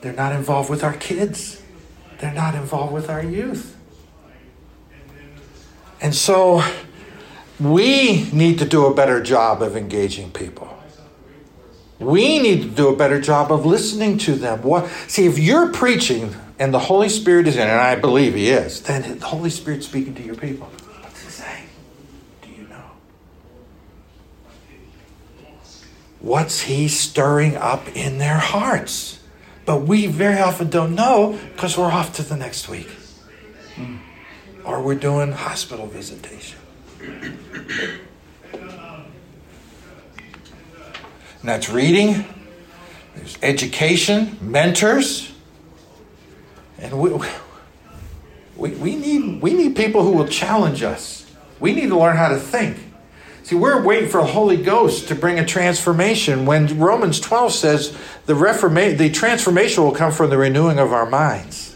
[0.01, 1.61] They're not involved with our kids.
[2.19, 3.75] They're not involved with our youth.
[6.01, 6.63] And so
[7.59, 10.72] we need to do a better job of engaging people.
[12.03, 14.61] We need to do a better job of listening to them.
[14.63, 18.49] What see if you're preaching and the Holy Spirit is in, and I believe He
[18.49, 20.67] is, then the Holy Spirit's speaking to your people.
[21.01, 21.67] What's He saying?
[22.41, 22.91] Do you know?
[26.19, 29.19] What's He stirring up in their hearts?
[29.65, 32.89] But we very often don't know because we're off to the next week.
[34.65, 36.59] Or we're doing hospital visitation.
[41.43, 42.23] And that's reading,
[43.17, 45.29] there's education, mentors.
[46.79, 47.11] And we,
[48.55, 51.29] we, we, need, we need people who will challenge us.
[51.59, 52.77] We need to learn how to think.
[53.43, 57.97] See, we're waiting for the Holy Ghost to bring a transformation when Romans 12 says
[58.25, 61.75] the, reforma- the transformation will come from the renewing of our minds.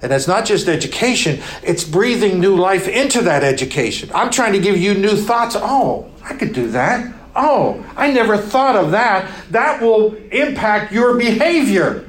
[0.00, 4.10] And it's not just education, it's breathing new life into that education.
[4.14, 5.56] I'm trying to give you new thoughts.
[5.58, 7.21] Oh, I could do that.
[7.34, 9.30] Oh, I never thought of that.
[9.50, 12.08] That will impact your behavior.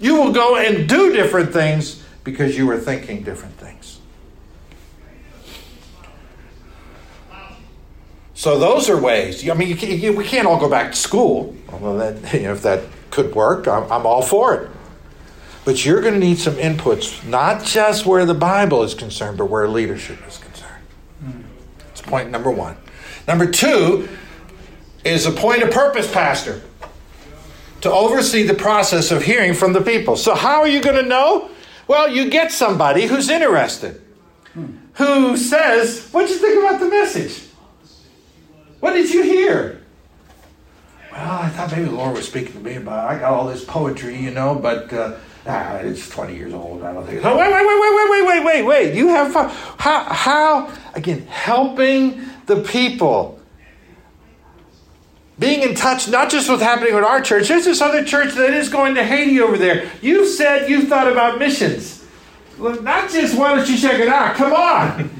[0.00, 3.98] You will go and do different things because you were thinking different things.
[8.34, 9.48] So those are ways.
[9.48, 11.56] I mean, you can, you, we can't all go back to school.
[11.72, 14.70] Although that, you know, if that could work, I'm, I'm all for it.
[15.64, 19.46] But you're going to need some inputs, not just where the Bible is concerned, but
[19.46, 21.44] where leadership is concerned.
[21.90, 22.76] It's point number one.
[23.28, 24.08] Number two
[25.04, 26.62] is appoint a purpose pastor
[27.82, 30.16] to oversee the process of hearing from the people.
[30.16, 31.50] So, how are you going to know?
[31.86, 34.00] Well, you get somebody who's interested,
[34.94, 37.44] who says, What did you think about the message?
[38.80, 39.82] What did you hear?
[41.12, 43.10] Well, I thought maybe the Lord was speaking to me about.
[43.10, 45.16] I got all this poetry, you know, but uh,
[45.46, 46.82] ah, it's twenty years old.
[46.82, 47.20] I don't think.
[47.22, 48.94] So wait, wait, wait, wait, wait, wait, wait, wait, wait.
[48.94, 49.50] You have fun.
[49.78, 50.04] How?
[50.04, 50.72] How?
[50.94, 53.38] Again, helping the people.
[55.38, 58.52] Being in touch not just with happening with our church, there's this other church that
[58.52, 59.88] is going to Haiti over there.
[60.02, 62.04] You said you thought about missions.
[62.58, 64.34] Well, not just why don't you check it out?
[64.34, 65.10] Come on.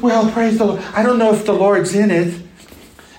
[0.02, 0.82] well, praise the Lord.
[0.92, 2.41] I don't know if the Lord's in it.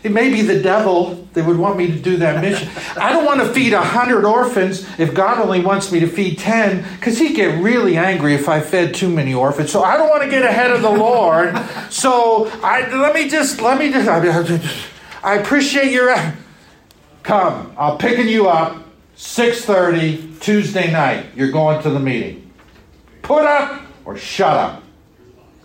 [0.04, 2.70] It may be the devil that would want me to do that mission.
[2.97, 6.38] I don't want to feed a hundred orphans if God only wants me to feed
[6.38, 9.72] ten, because he'd get really angry if I fed too many orphans.
[9.72, 11.58] So I don't want to get ahead of the Lord.
[11.89, 14.10] So I let me just let me just.
[15.24, 16.14] I appreciate your.
[17.24, 18.84] Come, I'll picking you up.
[19.16, 21.28] 6:30 Tuesday night.
[21.36, 22.51] You're going to the meeting.
[23.22, 24.84] Put up or shut up.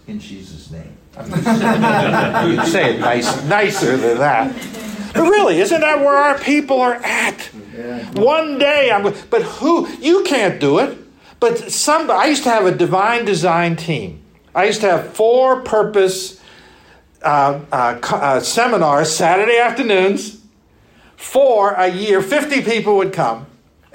[0.06, 0.97] In Jesus' name.
[1.26, 4.54] You can say it nice, nicer than that.
[5.14, 7.50] But really, isn't that where our people are at?
[7.76, 8.10] Yeah.
[8.12, 9.02] One day, I'm.
[9.30, 9.88] But who?
[10.00, 10.98] You can't do it.
[11.40, 12.10] But some.
[12.10, 14.22] I used to have a divine design team.
[14.54, 16.40] I used to have four purpose
[17.22, 20.36] uh, uh, uh, seminars Saturday afternoons.
[21.16, 23.46] For a year, 50 people would come.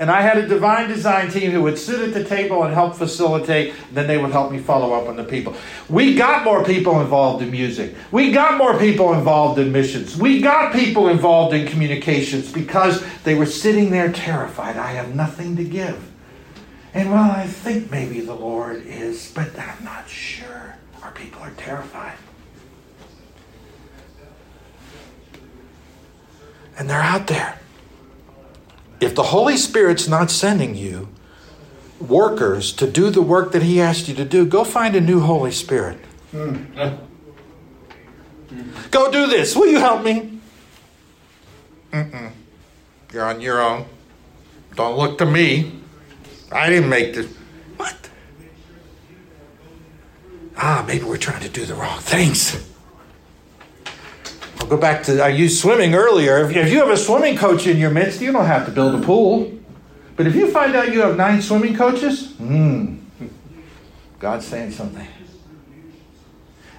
[0.03, 2.97] And I had a divine design team who would sit at the table and help
[2.97, 5.55] facilitate, and then they would help me follow up on the people.
[5.87, 7.95] We got more people involved in music.
[8.11, 10.17] We got more people involved in missions.
[10.17, 14.75] We got people involved in communications because they were sitting there terrified.
[14.75, 16.11] I have nothing to give.
[16.93, 20.75] And well, I think maybe the Lord is, but I'm not sure.
[21.01, 22.17] Our people are terrified.
[26.77, 27.57] And they're out there.
[29.03, 31.09] If the Holy Spirit's not sending you
[31.99, 35.19] workers to do the work that He asked you to do, go find a new
[35.19, 35.97] Holy Spirit.
[36.31, 37.01] Go
[39.11, 39.57] do this.
[39.57, 40.39] Will you help me?
[41.91, 42.31] Mm-mm.
[43.11, 43.85] You're on your own.
[44.75, 45.81] Don't look to me.
[46.49, 47.27] I didn't make this.
[47.75, 48.09] What?
[50.55, 52.55] Ah, maybe we're trying to do the wrong things.
[54.63, 56.37] I'll go back to I used swimming earlier.
[56.37, 58.95] If, if you have a swimming coach in your midst, you don't have to build
[58.95, 59.51] a pool.
[60.15, 62.99] But if you find out you have nine swimming coaches, hmm,
[64.19, 65.05] God's saying something.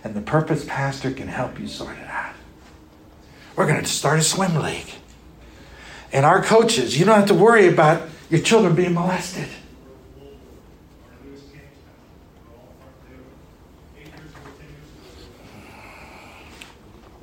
[0.03, 2.33] And the purpose pastor can help you sort it out.
[3.55, 4.89] We're going to start a swim league.
[6.11, 9.49] And our coaches, you don't have to worry about your children being molested.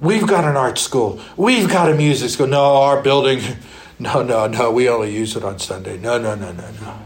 [0.02, 1.22] We've got an art school.
[1.38, 2.48] We've got a music school.
[2.48, 3.42] No, our building,
[4.00, 5.98] no, no, no, we only use it on Sunday.
[5.98, 7.00] No, no, no, no, no.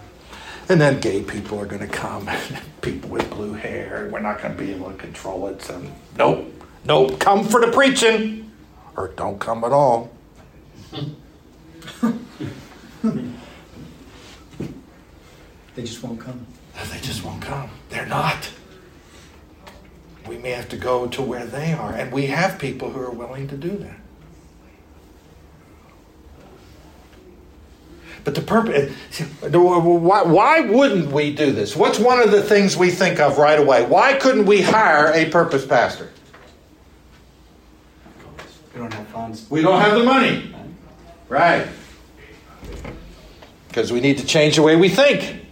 [0.69, 2.27] And then gay people are going to come,
[2.81, 4.09] people with blue hair.
[4.11, 5.61] We're not going to be able to control it.
[5.61, 5.83] So,
[6.17, 6.51] nope,
[6.85, 8.49] nope, come for the preaching
[8.95, 10.09] or don't come at all.
[15.75, 16.45] They just won't come.
[16.89, 17.69] They just won't come.
[17.89, 18.49] They're not.
[20.27, 23.11] We may have to go to where they are, and we have people who are
[23.11, 23.99] willing to do that.
[28.23, 28.91] But the purpose,
[29.51, 31.75] why, why wouldn't we do this?
[31.75, 33.85] What's one of the things we think of right away?
[33.85, 36.09] Why couldn't we hire a purpose pastor?
[38.73, 39.45] We don't have funds.
[39.49, 40.55] We don't have the money.
[41.29, 41.67] Right.
[43.67, 45.44] Because we need to change the way we think.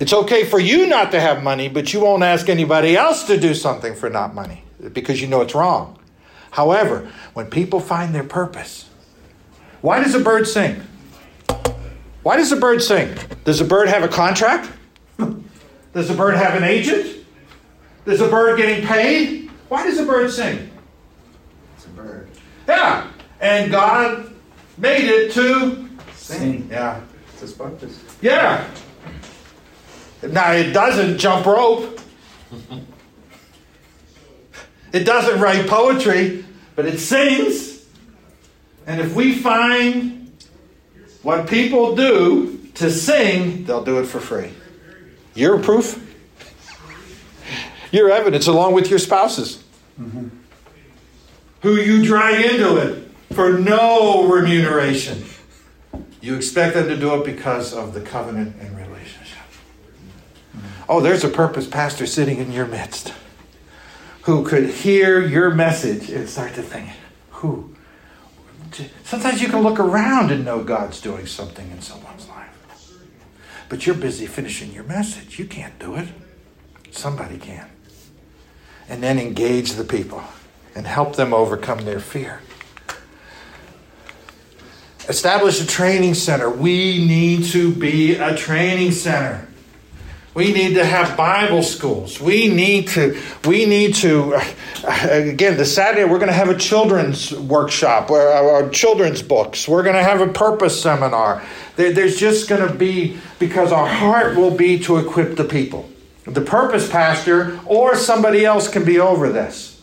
[0.00, 3.38] It's okay for you not to have money, but you won't ask anybody else to
[3.38, 5.98] do something for not money because you know it's wrong.
[6.50, 8.88] However, when people find their purpose,
[9.80, 10.80] why does a bird sing?
[12.22, 13.16] Why does a bird sing?
[13.44, 14.70] Does a bird have a contract?
[15.94, 17.24] Does a bird have an agent?
[18.04, 19.50] Does a bird getting paid?
[19.68, 20.70] Why does a bird sing?
[21.76, 22.28] It's a bird.
[22.68, 23.10] Yeah.
[23.40, 24.32] And God
[24.76, 26.68] made it to Sing.
[26.70, 27.00] Yeah.
[27.32, 28.04] It's his purpose.
[28.20, 28.68] Yeah.
[30.22, 32.00] Now it doesn't jump rope.
[34.92, 36.44] It doesn't write poetry,
[36.74, 37.84] but it sings.
[38.86, 40.32] And if we find
[41.22, 44.50] what people do to sing, they'll do it for free.
[45.34, 46.04] You're proof.
[47.92, 49.62] You're evidence along with your spouses.
[51.62, 55.24] Who you drag into it for no remuneration.
[56.20, 58.87] You expect them to do it because of the covenant and.
[60.88, 63.12] Oh, there's a purpose pastor sitting in your midst
[64.22, 66.90] who could hear your message and start to think,
[67.30, 67.74] who?
[69.04, 72.48] Sometimes you can look around and know God's doing something in someone's life.
[73.68, 75.38] But you're busy finishing your message.
[75.38, 76.08] You can't do it.
[76.90, 77.68] Somebody can.
[78.88, 80.22] And then engage the people
[80.74, 82.40] and help them overcome their fear.
[85.08, 86.50] Establish a training center.
[86.50, 89.47] We need to be a training center.
[90.38, 92.20] We need to have Bible schools.
[92.20, 96.56] We need to, we need to, uh, again, this Saturday we're going to have a
[96.56, 99.66] children's workshop, or, or children's books.
[99.66, 101.42] We're going to have a purpose seminar.
[101.74, 105.90] There, there's just going to be, because our heart will be to equip the people.
[106.22, 109.82] The purpose pastor or somebody else can be over this.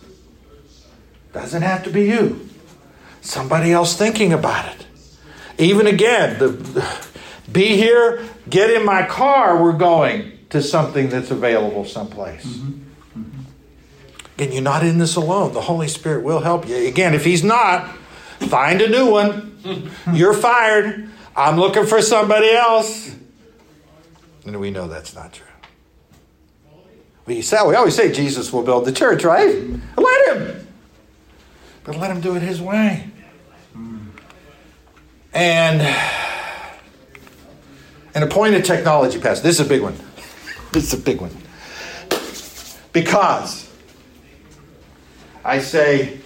[1.34, 2.48] Doesn't have to be you.
[3.20, 4.86] Somebody else thinking about it.
[5.58, 6.98] Even again, the,
[7.52, 12.46] be here, get in my car, we're going to something that's available someplace.
[12.46, 13.20] Mm-hmm.
[13.20, 13.42] Mm-hmm.
[14.36, 15.54] Again, you're not in this alone.
[15.54, 16.76] The Holy Spirit will help you.
[16.88, 17.96] Again, if He's not,
[18.40, 19.58] find a new one.
[20.14, 21.10] you're fired.
[21.36, 23.16] I'm looking for somebody else.
[24.46, 25.46] And we know that's not true.
[27.26, 29.56] We, say, we always say Jesus will build the church, right?
[29.98, 30.68] Let Him.
[31.84, 33.10] But let Him do it His way.
[35.34, 35.82] And
[38.14, 39.44] an appointed technology pastor.
[39.44, 39.98] This is a big one.
[40.76, 41.32] Is a big one.
[42.92, 43.72] Because
[45.46, 46.20] I say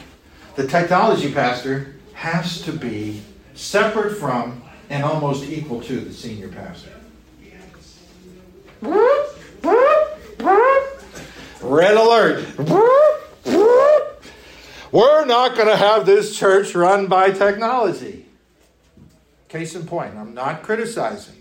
[0.55, 3.21] the technology pastor has to be
[3.53, 6.89] separate from and almost equal to the senior pastor.
[11.61, 12.57] Red alert.
[14.91, 18.25] We're not going to have this church run by technology.
[19.47, 21.38] Case in point, I'm not criticizing.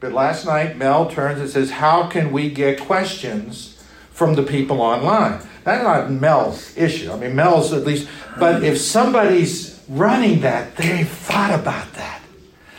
[0.00, 4.80] But last night, Mel turns and says, How can we get questions from the people
[4.80, 5.42] online?
[5.62, 7.12] That's not Mel's issue.
[7.12, 12.22] I mean, Mel's at least, but if somebody's running that, they've thought about that.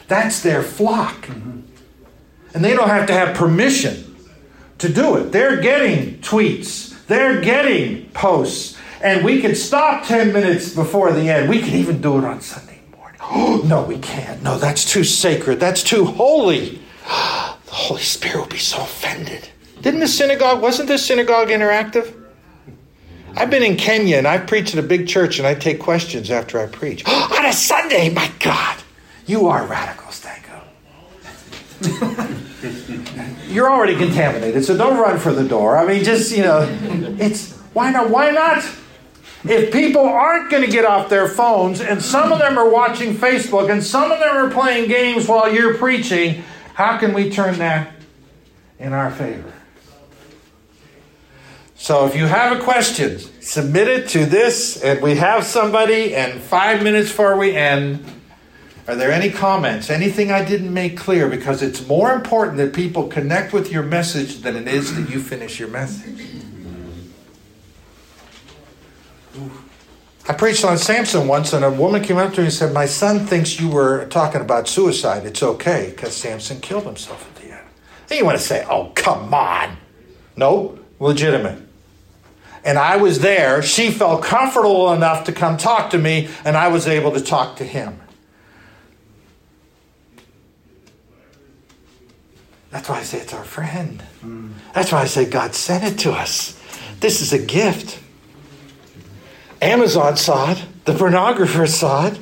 [0.08, 1.28] That's their flock.
[1.28, 1.60] Mm-hmm.
[2.56, 4.16] And they don't have to have permission
[4.80, 5.32] to do it.
[5.32, 11.50] They're getting tweets, they're getting posts, and we can stop 10 minutes before the end.
[11.50, 13.20] We can even do it on Sunday morning.
[13.22, 14.42] Oh, no, we can't.
[14.42, 15.60] No, that's too sacred.
[15.60, 16.82] That's too holy.
[17.72, 19.48] The Holy Spirit will be so offended.
[19.82, 22.14] Didn't the synagogue, wasn't the synagogue interactive?
[23.36, 26.30] I've been in Kenya and I've preached at a big church and I take questions
[26.30, 27.06] after I preach.
[27.08, 28.78] on a Sunday, my God,
[29.26, 30.62] you are radical, Stanko.
[33.48, 35.78] You're already contaminated, so don't run for the door.
[35.78, 36.68] I mean, just, you know,
[37.20, 38.10] it's, why not?
[38.10, 38.64] Why not?
[39.44, 43.16] If people aren't going to get off their phones and some of them are watching
[43.16, 46.44] Facebook and some of them are playing games while you're preaching,
[46.74, 47.92] how can we turn that
[48.80, 49.54] in our favor?
[51.76, 56.40] So if you have a question, submit it to this, and we have somebody, and
[56.40, 58.06] five minutes before we end.
[58.88, 59.90] Are there any comments?
[59.90, 61.28] Anything I didn't make clear?
[61.28, 65.20] Because it's more important that people connect with your message than it is that you
[65.20, 66.41] finish your message.
[70.28, 72.86] I preached on Samson once, and a woman came up to me and said, My
[72.86, 75.26] son thinks you were talking about suicide.
[75.26, 77.68] It's okay because Samson killed himself at the end.
[78.10, 79.78] And you want to say, Oh, come on.
[80.38, 81.62] No, legitimate.
[82.64, 83.64] And I was there.
[83.64, 87.58] She felt comfortable enough to come talk to me, and I was able to talk
[87.58, 88.00] to him.
[92.70, 94.02] That's why I say it's our friend.
[94.24, 94.54] Mm.
[94.74, 96.58] That's why I say God sent it to us.
[97.00, 98.01] This is a gift.
[99.62, 102.18] Amazon saw it, the pornographer saw it,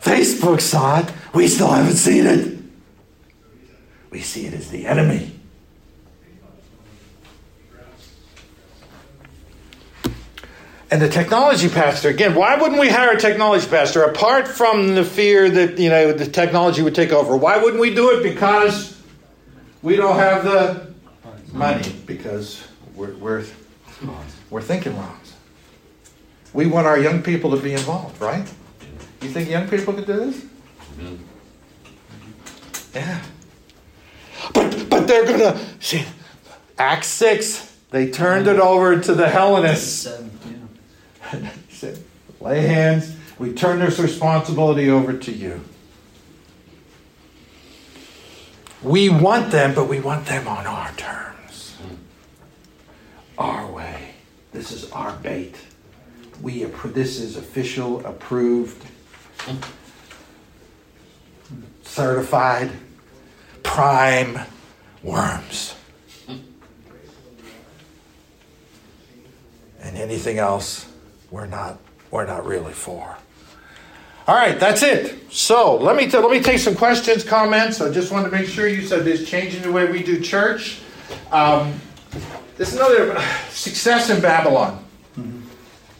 [0.00, 1.12] Facebook saw it.
[1.34, 2.58] We still haven't seen it.
[4.10, 5.32] We see it as the enemy.
[10.92, 14.02] And the technology pastor, again, why wouldn't we hire a technology pastor?
[14.02, 17.94] Apart from the fear that, you know, the technology would take over, why wouldn't we
[17.94, 18.24] do it?
[18.24, 19.00] Because
[19.82, 20.92] we don't have the
[21.52, 23.44] money, because we're, we're,
[24.50, 25.19] we're thinking wrong.
[26.52, 28.46] We want our young people to be involved, right?
[29.22, 30.44] You think young people could do this?
[32.94, 33.22] Yeah.
[34.52, 36.04] But but they're gonna see
[36.78, 40.08] Acts six, they turned it over to the Hellenists.
[41.68, 41.98] Said,
[42.40, 45.60] lay hands, we turn this responsibility over to you.
[48.82, 51.76] We want them, but we want them on our terms.
[51.76, 51.94] Hmm.
[53.38, 54.14] Our way.
[54.52, 55.54] This is our bait.
[56.40, 58.82] We appro- this is official, approved,
[61.82, 62.70] certified,
[63.62, 64.38] prime
[65.02, 65.74] worms.
[69.82, 70.86] And anything else,
[71.30, 71.78] we're not
[72.10, 73.16] we're not really for.
[74.26, 75.32] All right, that's it.
[75.32, 77.80] So let me t- let me take some questions, comments.
[77.80, 80.80] I just wanted to make sure you said this changing the way we do church.
[81.32, 81.74] Um,
[82.56, 83.20] this is another
[83.50, 84.84] success in Babylon.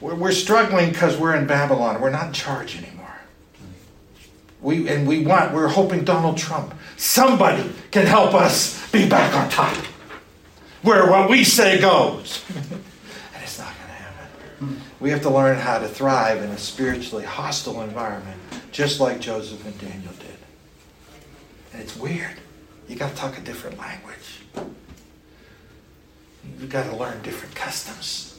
[0.01, 2.01] We're, struggling because we're in Babylon.
[2.01, 3.07] We're not in charge anymore.
[4.63, 5.53] We and we want.
[5.53, 9.77] We're hoping Donald Trump, somebody, can help us be back on top,
[10.83, 12.45] where what we say goes.
[12.55, 14.81] and it's not going to happen.
[15.01, 18.39] We have to learn how to thrive in a spiritually hostile environment,
[18.71, 20.39] just like Joseph and Daniel did.
[21.73, 22.37] And it's weird.
[22.89, 24.41] You got to talk a different language.
[26.59, 28.30] You've got to learn different customs.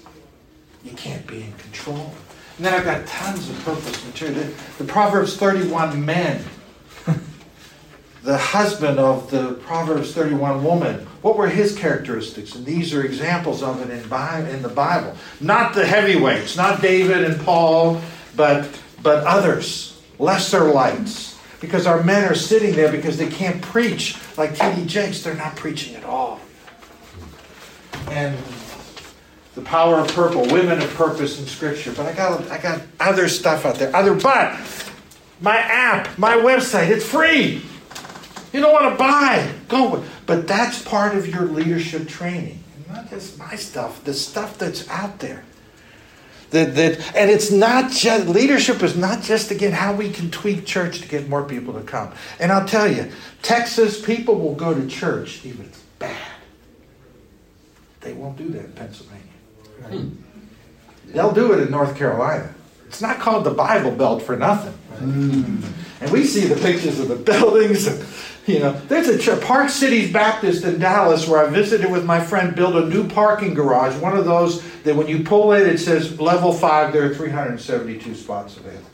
[0.83, 2.13] You can't be in control.
[2.57, 4.39] And then I've got tons of purpose material.
[4.39, 6.43] The, the Proverbs 31 men,
[8.23, 12.55] the husband of the Proverbs 31 woman, what were his characteristics?
[12.55, 15.15] And these are examples of it in, in the Bible.
[15.39, 18.01] Not the heavyweights, not David and Paul,
[18.35, 18.67] but,
[19.03, 21.39] but others, lesser lights.
[21.59, 24.87] Because our men are sitting there because they can't preach like T.D.
[24.87, 25.21] Jakes.
[25.21, 26.39] They're not preaching at all.
[28.09, 28.35] And
[29.55, 31.91] the power of purple, women of purpose in Scripture.
[31.91, 33.95] But I got I got other stuff out there.
[33.95, 34.57] Other, but
[35.41, 37.61] my app, my website, it's free.
[38.53, 40.03] You don't want to buy, go.
[40.25, 44.03] But that's part of your leadership training, not just my stuff.
[44.03, 45.43] The stuff that's out there.
[46.51, 50.65] That, that, and it's not just leadership is not just again how we can tweak
[50.65, 52.11] church to get more people to come.
[52.39, 53.09] And I'll tell you,
[53.41, 56.17] Texas people will go to church even if it's bad.
[58.01, 59.30] They won't do that in Pennsylvania.
[61.07, 62.53] They'll do it in North Carolina.
[62.87, 64.73] It's not called the Bible Belt for nothing.
[64.97, 65.63] Mm.
[66.01, 67.87] And we see the pictures of the buildings.
[67.87, 68.05] And,
[68.47, 72.19] you know, there's a church, Park Cities Baptist in Dallas where I visited with my
[72.19, 73.95] friend, built a new parking garage.
[74.01, 78.15] One of those that when you pull in, it says level five, there are 372
[78.15, 78.87] spots available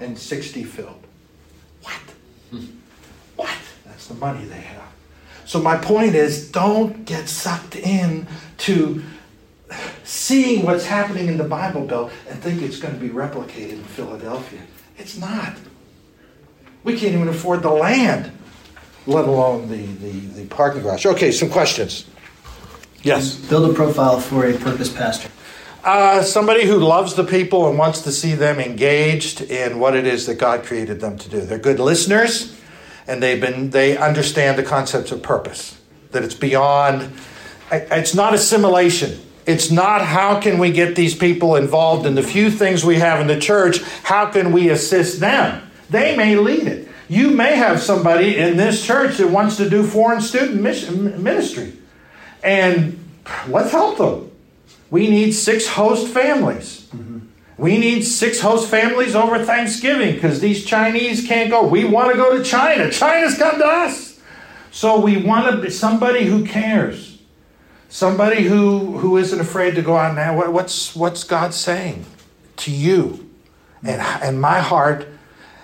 [0.00, 1.06] and 60 filled.
[1.82, 1.94] What?
[2.50, 2.66] Hmm.
[3.36, 3.56] What?
[3.84, 4.82] That's the money they have.
[5.46, 8.26] So my point is, don't get sucked in
[8.58, 9.02] to
[10.04, 13.84] seeing what's happening in the Bible Belt and think it's going to be replicated in
[13.84, 14.60] Philadelphia.
[14.98, 15.56] It's not.
[16.84, 18.30] We can't even afford the land,
[19.06, 21.04] let alone the, the, the parking garage.
[21.04, 22.06] Okay, some questions.
[23.02, 23.36] Yes.
[23.36, 25.30] Build a profile for a purpose pastor.
[25.84, 30.06] Uh, somebody who loves the people and wants to see them engaged in what it
[30.06, 31.40] is that God created them to do.
[31.40, 32.60] They're good listeners,
[33.06, 35.80] and they've been they understand the concepts of purpose.
[36.10, 37.12] That it's beyond.
[37.70, 39.20] It's not assimilation.
[39.46, 43.20] It's not how can we get these people involved in the few things we have
[43.20, 43.80] in the church.
[44.02, 45.62] How can we assist them?
[45.88, 46.88] They may lead it.
[47.08, 51.74] You may have somebody in this church that wants to do foreign student mission, ministry,
[52.42, 52.98] and
[53.46, 54.32] let's help them.
[54.90, 56.88] We need six host families.
[57.58, 61.66] We need six host families over Thanksgiving because these Chinese can't go.
[61.66, 62.90] We want to go to China.
[62.90, 64.20] China's come to us.
[64.70, 67.15] So we want to be somebody who cares.
[67.88, 70.36] Somebody who, who isn't afraid to go out now.
[70.36, 72.04] What, what's, what's God saying
[72.56, 73.30] to you?
[73.82, 75.06] And, and my heart.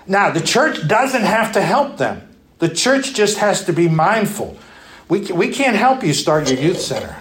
[0.07, 4.57] Now, the church doesn't have to help them, the church just has to be mindful.
[5.09, 7.17] We, we can't help you start your youth center,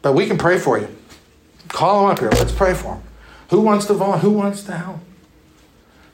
[0.00, 0.88] but we can pray for you.
[1.68, 2.30] Call them up here.
[2.30, 3.02] Let's pray for them.
[3.50, 4.30] Who wants to volunteer?
[4.30, 5.00] Who wants to help?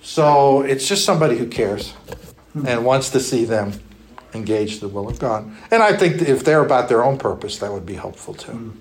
[0.02, 1.92] So it's just somebody who cares
[2.64, 3.72] and wants to see them
[4.36, 5.50] engage the will of God.
[5.70, 8.72] And I think if they're about their own purpose, that would be helpful too.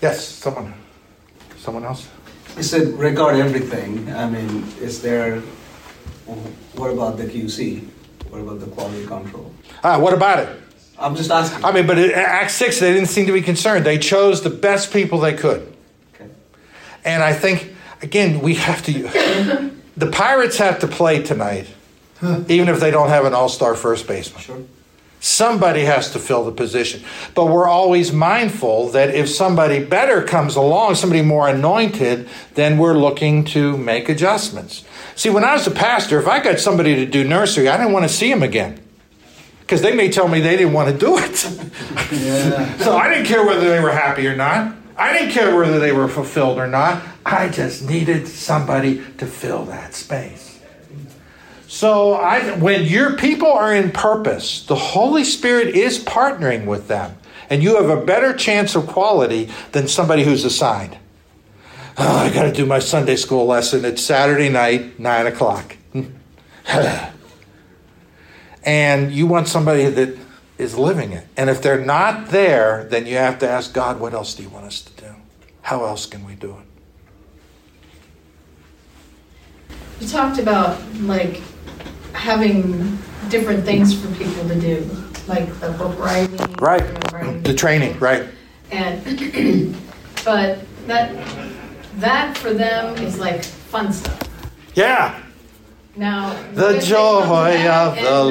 [0.00, 0.74] Yes, someone,
[1.58, 2.08] someone else.
[2.56, 4.12] You said record everything.
[4.12, 5.40] I mean, is there?
[6.74, 7.86] What about the QC?
[8.30, 9.52] What about the quality control?
[9.84, 10.60] Ah, what about it?
[10.98, 11.64] I'm just asking.
[11.64, 13.84] I mean, but in Act 6, they didn't seem to be concerned.
[13.84, 15.72] They chose the best people they could.
[16.14, 16.30] Okay.
[17.04, 19.72] And I think, again, we have to.
[19.96, 21.66] the Pirates have to play tonight,
[22.48, 24.40] even if they don't have an all star first baseman.
[24.42, 24.62] Sure.
[25.20, 27.02] Somebody has to fill the position.
[27.36, 32.98] But we're always mindful that if somebody better comes along, somebody more anointed, then we're
[32.98, 34.84] looking to make adjustments.
[35.14, 37.92] See, when I was a pastor, if I got somebody to do nursery, I didn't
[37.92, 38.80] want to see them again.
[39.60, 41.44] Because they may tell me they didn't want to do it.
[42.10, 42.76] Yeah.
[42.82, 44.74] So I didn't care whether they were happy or not.
[44.96, 47.02] I didn't care whether they were fulfilled or not.
[47.24, 50.51] I just needed somebody to fill that space.
[51.72, 57.16] So I, when your people are in purpose, the Holy Spirit is partnering with them,
[57.48, 60.98] and you have a better chance of quality than somebody who's assigned.
[61.96, 63.86] Oh, I got to do my Sunday school lesson.
[63.86, 65.78] It's Saturday night, nine o'clock.
[68.62, 70.18] and you want somebody that
[70.58, 71.26] is living it.
[71.38, 74.50] And if they're not there, then you have to ask God, what else do you
[74.50, 75.14] want us to do?
[75.62, 76.66] How else can we do it?
[80.02, 81.40] You talked about like
[82.12, 82.98] having
[83.28, 84.88] different things for people to do,
[85.26, 86.36] like the book writing.
[86.54, 87.12] Right.
[87.12, 88.26] writing The training, right?
[88.70, 89.04] And,
[90.24, 91.26] but that,
[91.96, 94.20] that for them is like fun stuff.
[94.74, 95.22] Yeah.
[95.96, 96.34] Now.
[96.54, 98.24] The joy come to that of the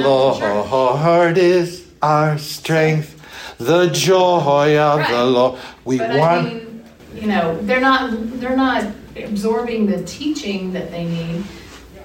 [0.75, 3.17] Lord is our strength.
[3.57, 5.59] The joy of the Lord.
[5.85, 6.45] We But I want.
[6.47, 8.09] mean, you know, they're not,
[8.39, 11.43] they're not absorbing the teaching that they need,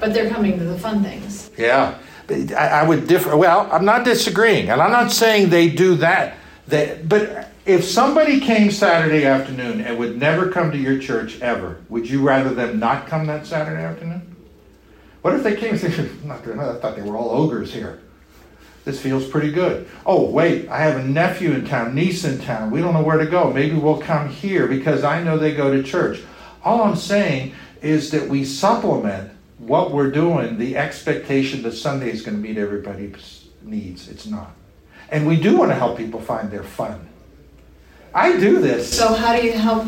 [0.00, 1.50] but they're coming to the fun things.
[1.56, 3.36] Yeah, I, I would differ.
[3.36, 6.36] Well, I'm not disagreeing, and I'm not saying they do that.
[6.66, 11.78] They, but if somebody came Saturday afternoon and would never come to your church ever,
[11.88, 14.36] would you rather them not come that Saturday afternoon?
[15.22, 15.74] What if they came
[16.24, 16.46] "Not.
[16.46, 18.00] I thought they were all ogres here.
[18.84, 22.70] This feels pretty good." Oh, wait, I have a nephew in town, niece in town.
[22.70, 23.52] We don't know where to go.
[23.52, 26.20] Maybe we'll come here because I know they go to church.
[26.64, 32.22] All I'm saying is that we supplement what we're doing, the expectation that Sunday is
[32.22, 34.08] going to meet everybody's needs.
[34.08, 34.54] It's not.
[35.10, 37.08] And we do want to help people find their fun.
[38.14, 38.96] I do this.
[38.96, 39.86] So how do you help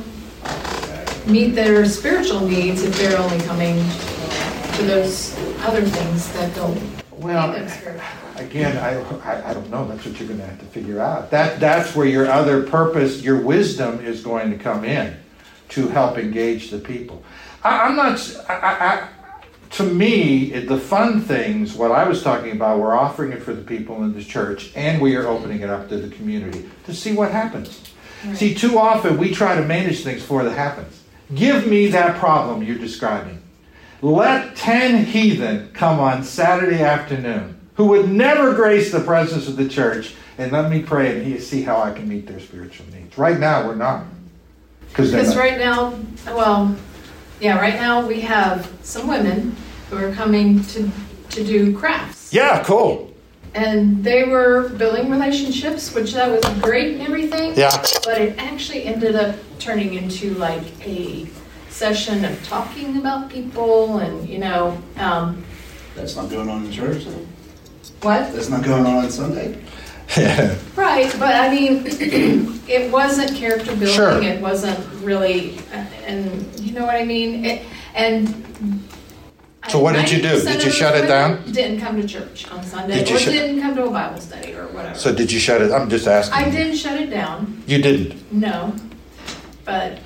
[1.27, 3.77] meet their spiritual needs if they're only coming
[4.75, 8.07] to those other things that don't Well, meet them spiritually?
[8.37, 9.87] again, I, I, don't know.
[9.89, 11.31] That's what you're going to have to figure out.
[11.31, 15.17] That, that's where your other purpose, your wisdom is going to come in
[15.71, 17.23] to help engage the people.
[17.65, 19.09] I, I'm not, I- I-
[19.71, 23.63] to me, the fun things, what I was talking about, we're offering it for the
[23.63, 27.15] people in the church and we are opening it up to the community to see
[27.15, 27.83] what happens.
[28.35, 31.03] See, too often we try to manage things before that happens.
[31.35, 33.43] Give me that problem you're describing.
[34.01, 39.69] Let 10 heathen come on Saturday afternoon who would never grace the presence of the
[39.69, 43.19] church and let me pray and see how I can meet their spiritual needs.
[43.19, 44.07] Right now, we're not.
[44.89, 46.75] Because right now, well,
[47.41, 49.57] yeah, right now we have some women
[49.91, 50.91] who are coming to,
[51.31, 52.33] to do crafts.
[52.33, 53.13] Yeah, cool.
[53.55, 57.55] And they were building relationships, which that was great and everything.
[57.57, 57.71] Yeah.
[58.05, 61.27] But it actually ended up turning into like a
[61.71, 65.45] session of talking about people and, you know, um,
[65.95, 67.05] That's not going on in church.
[67.05, 67.27] though.
[68.03, 68.33] what?
[68.33, 69.59] That's not going on on Sunday.
[70.77, 73.89] Right, but I mean, it wasn't character building.
[73.89, 74.23] Sure.
[74.23, 75.59] It wasn't really,
[76.07, 77.45] and you know what I mean.
[77.45, 77.63] It,
[77.95, 78.29] and
[79.69, 80.41] So what did you do?
[80.43, 81.45] Did you shut it down?
[81.53, 84.21] Didn't come to church on Sunday, Did you or shut- didn't come to a Bible
[84.21, 84.99] study or whatever.
[84.99, 85.73] So did you shut it?
[85.73, 86.35] I'm just asking.
[86.39, 87.63] I didn't shut it down.
[87.67, 88.33] You didn't.
[88.33, 88.75] No,
[89.65, 89.99] but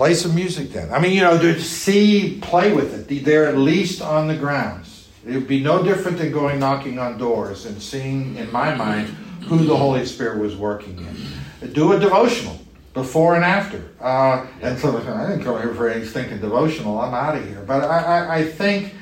[0.00, 0.90] Play some music then.
[0.94, 3.22] I mean, you know, to see, play with it.
[3.22, 5.08] They're at least on the grounds.
[5.26, 9.14] It would be no different than going knocking on doors and seeing, in my mind,
[9.42, 11.72] who the Holy Spirit was working in.
[11.72, 12.58] Do a devotional.
[12.92, 13.88] before and after.
[14.00, 16.98] Uh, and so I didn't come here for any stinking devotional.
[17.00, 17.62] I'm out of here.
[17.64, 18.94] But I, I, I think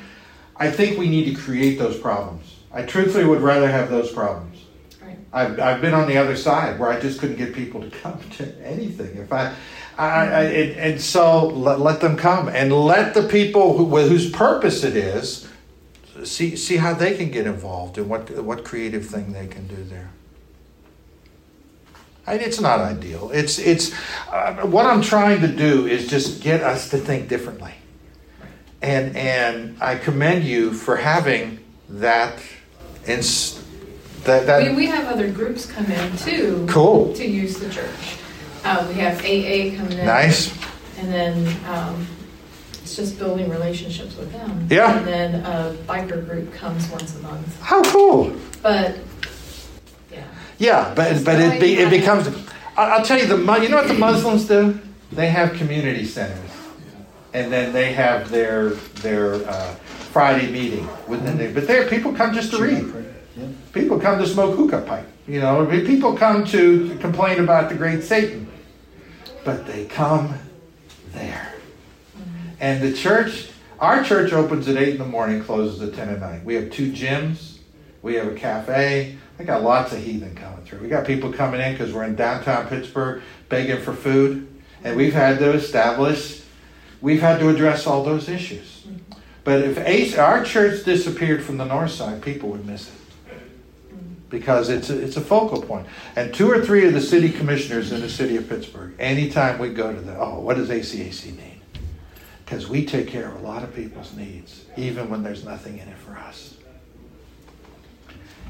[0.57, 2.57] I think we need to create those problems.
[2.71, 4.61] I truthfully would rather have those problems.
[5.01, 5.17] Right.
[5.33, 8.19] I've, I've been on the other side where I just couldn't get people to come
[8.37, 9.17] to anything.
[9.17, 9.55] If I,
[9.97, 14.29] I, I it, and so let, let them come and let the people who, whose
[14.29, 15.47] purpose it is
[16.23, 19.83] see see how they can get involved and what what creative thing they can do
[19.85, 20.11] there.
[22.31, 23.31] It's not ideal.
[23.33, 23.91] It's it's
[24.31, 27.73] uh, what I'm trying to do is just get us to think differently,
[28.81, 31.59] and and I commend you for having
[31.89, 32.39] that.
[33.07, 33.63] Ins-
[34.25, 36.65] that that We, we have other groups come in too.
[36.69, 37.13] Cool.
[37.15, 38.17] To use the church.
[38.65, 40.05] Uh, we have AA coming in.
[40.05, 40.53] nice.
[40.99, 42.05] And then, um,
[42.83, 44.67] it's just building relationships with them.
[44.69, 44.97] Yeah.
[44.97, 48.35] And then a biker group comes once a month, How cool.
[48.61, 48.97] but,
[50.59, 50.93] yeah.
[50.95, 52.29] But but it be, it becomes.
[52.77, 54.79] I'll tell you the you know what the Muslims do?
[55.11, 56.51] They have community centers,
[57.33, 58.69] and then they have their
[59.01, 59.73] their uh,
[60.11, 60.87] Friday meeting.
[61.07, 62.93] Within the, but there, people come just to read.
[63.73, 65.07] People come to smoke hookah pipe.
[65.27, 68.49] You know, people come to complain about the great Satan,
[69.45, 70.33] but they come
[71.13, 71.53] there.
[72.59, 73.49] And the church,
[73.79, 76.43] our church opens at eight in the morning, closes at ten at night.
[76.43, 77.59] We have two gyms,
[78.01, 79.18] we have a cafe.
[79.39, 80.79] We got lots of heathen coming through.
[80.79, 84.47] We got people coming in because we're in downtown Pittsburgh begging for food,
[84.83, 86.43] and we've had to establish,
[86.99, 88.85] we've had to address all those issues.
[89.45, 92.95] But if Ace, our church disappeared from the north side, people would miss it
[94.29, 95.87] because it's a, it's a focal point.
[96.15, 99.69] And two or three of the city commissioners in the city of Pittsburgh, anytime we
[99.69, 101.61] go to the, oh, what does ACAC need?
[102.45, 105.87] Because we take care of a lot of people's needs, even when there's nothing in
[105.87, 106.58] it for us.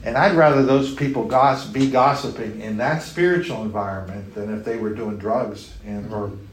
[0.03, 4.77] And I'd rather those people goss, be gossiping in that spiritual environment than if they
[4.77, 6.45] were doing drugs and or mm-hmm.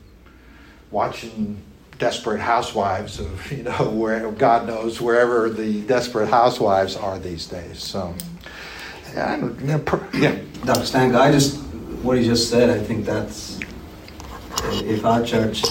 [0.90, 1.62] watching
[1.98, 7.82] desperate housewives of you know where God knows wherever the desperate housewives are these days.
[7.82, 8.14] So
[9.16, 10.38] yeah, I don't, you know, per- yeah.
[10.64, 10.80] Dr.
[10.80, 11.58] Stanko, I just,
[12.02, 13.58] what you just said, I think that's,
[14.84, 15.62] if our church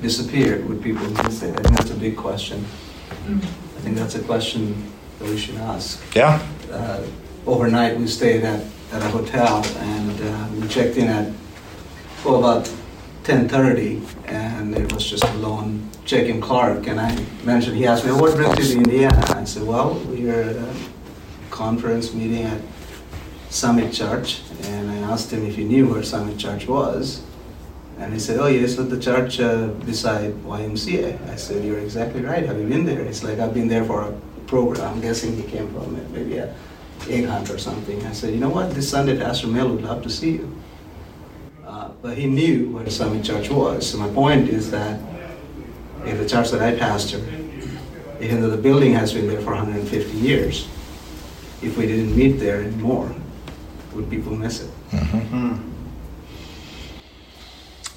[0.00, 1.58] disappeared, would people miss it?
[1.58, 2.64] I think that's a big question.
[3.26, 3.42] Mm.
[3.42, 6.14] I think that's a question that we should ask.
[6.14, 6.40] Yeah.
[6.70, 7.04] Uh,
[7.46, 8.62] Overnight, we stayed at,
[8.92, 11.32] at a hotel and uh, we checked in at,
[12.22, 12.70] well, about
[13.24, 18.12] 10:30 and it was just a lone check-in clerk and I mentioned, he asked me,
[18.12, 19.24] what brings you to Indiana?
[19.28, 20.74] I said, well, we were at a
[21.50, 22.60] conference meeting at
[23.50, 27.22] Summit Church, and I asked him if he knew where Summit Church was.
[27.98, 31.28] And he said, Oh, yes, at the church uh, beside YMCA.
[31.28, 32.44] I said, You're exactly right.
[32.46, 33.04] Have you been there?
[33.04, 34.12] He's like, I've been there for a
[34.48, 34.94] program.
[34.94, 36.54] I'm guessing he came from it, maybe a
[37.08, 38.04] egg hunt or something.
[38.04, 38.74] I said, You know what?
[38.74, 40.60] This Sunday, Pastor Mill would love to see you.
[41.64, 43.88] Uh, but he knew where the Summit Church was.
[43.88, 45.00] So my point is that
[46.04, 47.18] in the church that I pastor,
[48.20, 50.66] even though the building has been there for 150 years,
[51.62, 53.14] if we didn't meet there anymore,
[53.92, 54.70] would people miss it?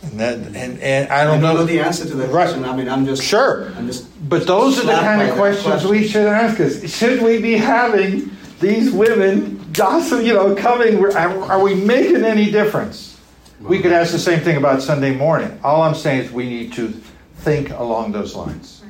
[0.04, 2.48] And that and, and I I don't don't know know the answer to that Right.
[2.48, 2.66] question.
[2.66, 3.72] I mean, I'm just Sure.
[3.78, 4.08] I'm just.
[4.28, 6.84] But those are the kind of that questions we should ask us.
[6.92, 11.04] Should we be having these women gossip, you know, coming?
[11.04, 11.16] Are,
[11.52, 13.20] are we making any difference?
[13.62, 15.60] We could ask the same thing about Sunday morning.
[15.64, 16.88] All I'm saying is we need to
[17.36, 18.82] think along those lines.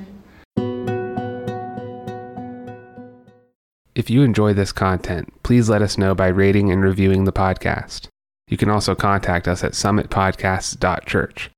[3.93, 8.07] If you enjoy this content, please let us know by rating and reviewing the podcast.
[8.51, 11.49] You can also contact us at summitpodcasts.church.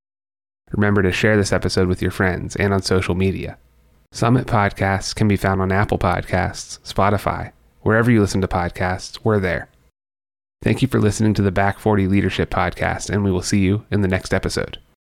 [0.72, 3.58] Remember to share this episode with your friends and on social media.
[4.12, 7.52] Summit Podcasts can be found on Apple Podcasts, Spotify,
[7.82, 9.70] wherever you listen to podcasts, we're there.
[10.62, 13.86] Thank you for listening to the Back 40 Leadership Podcast, and we will see you
[13.90, 14.78] in the next episode.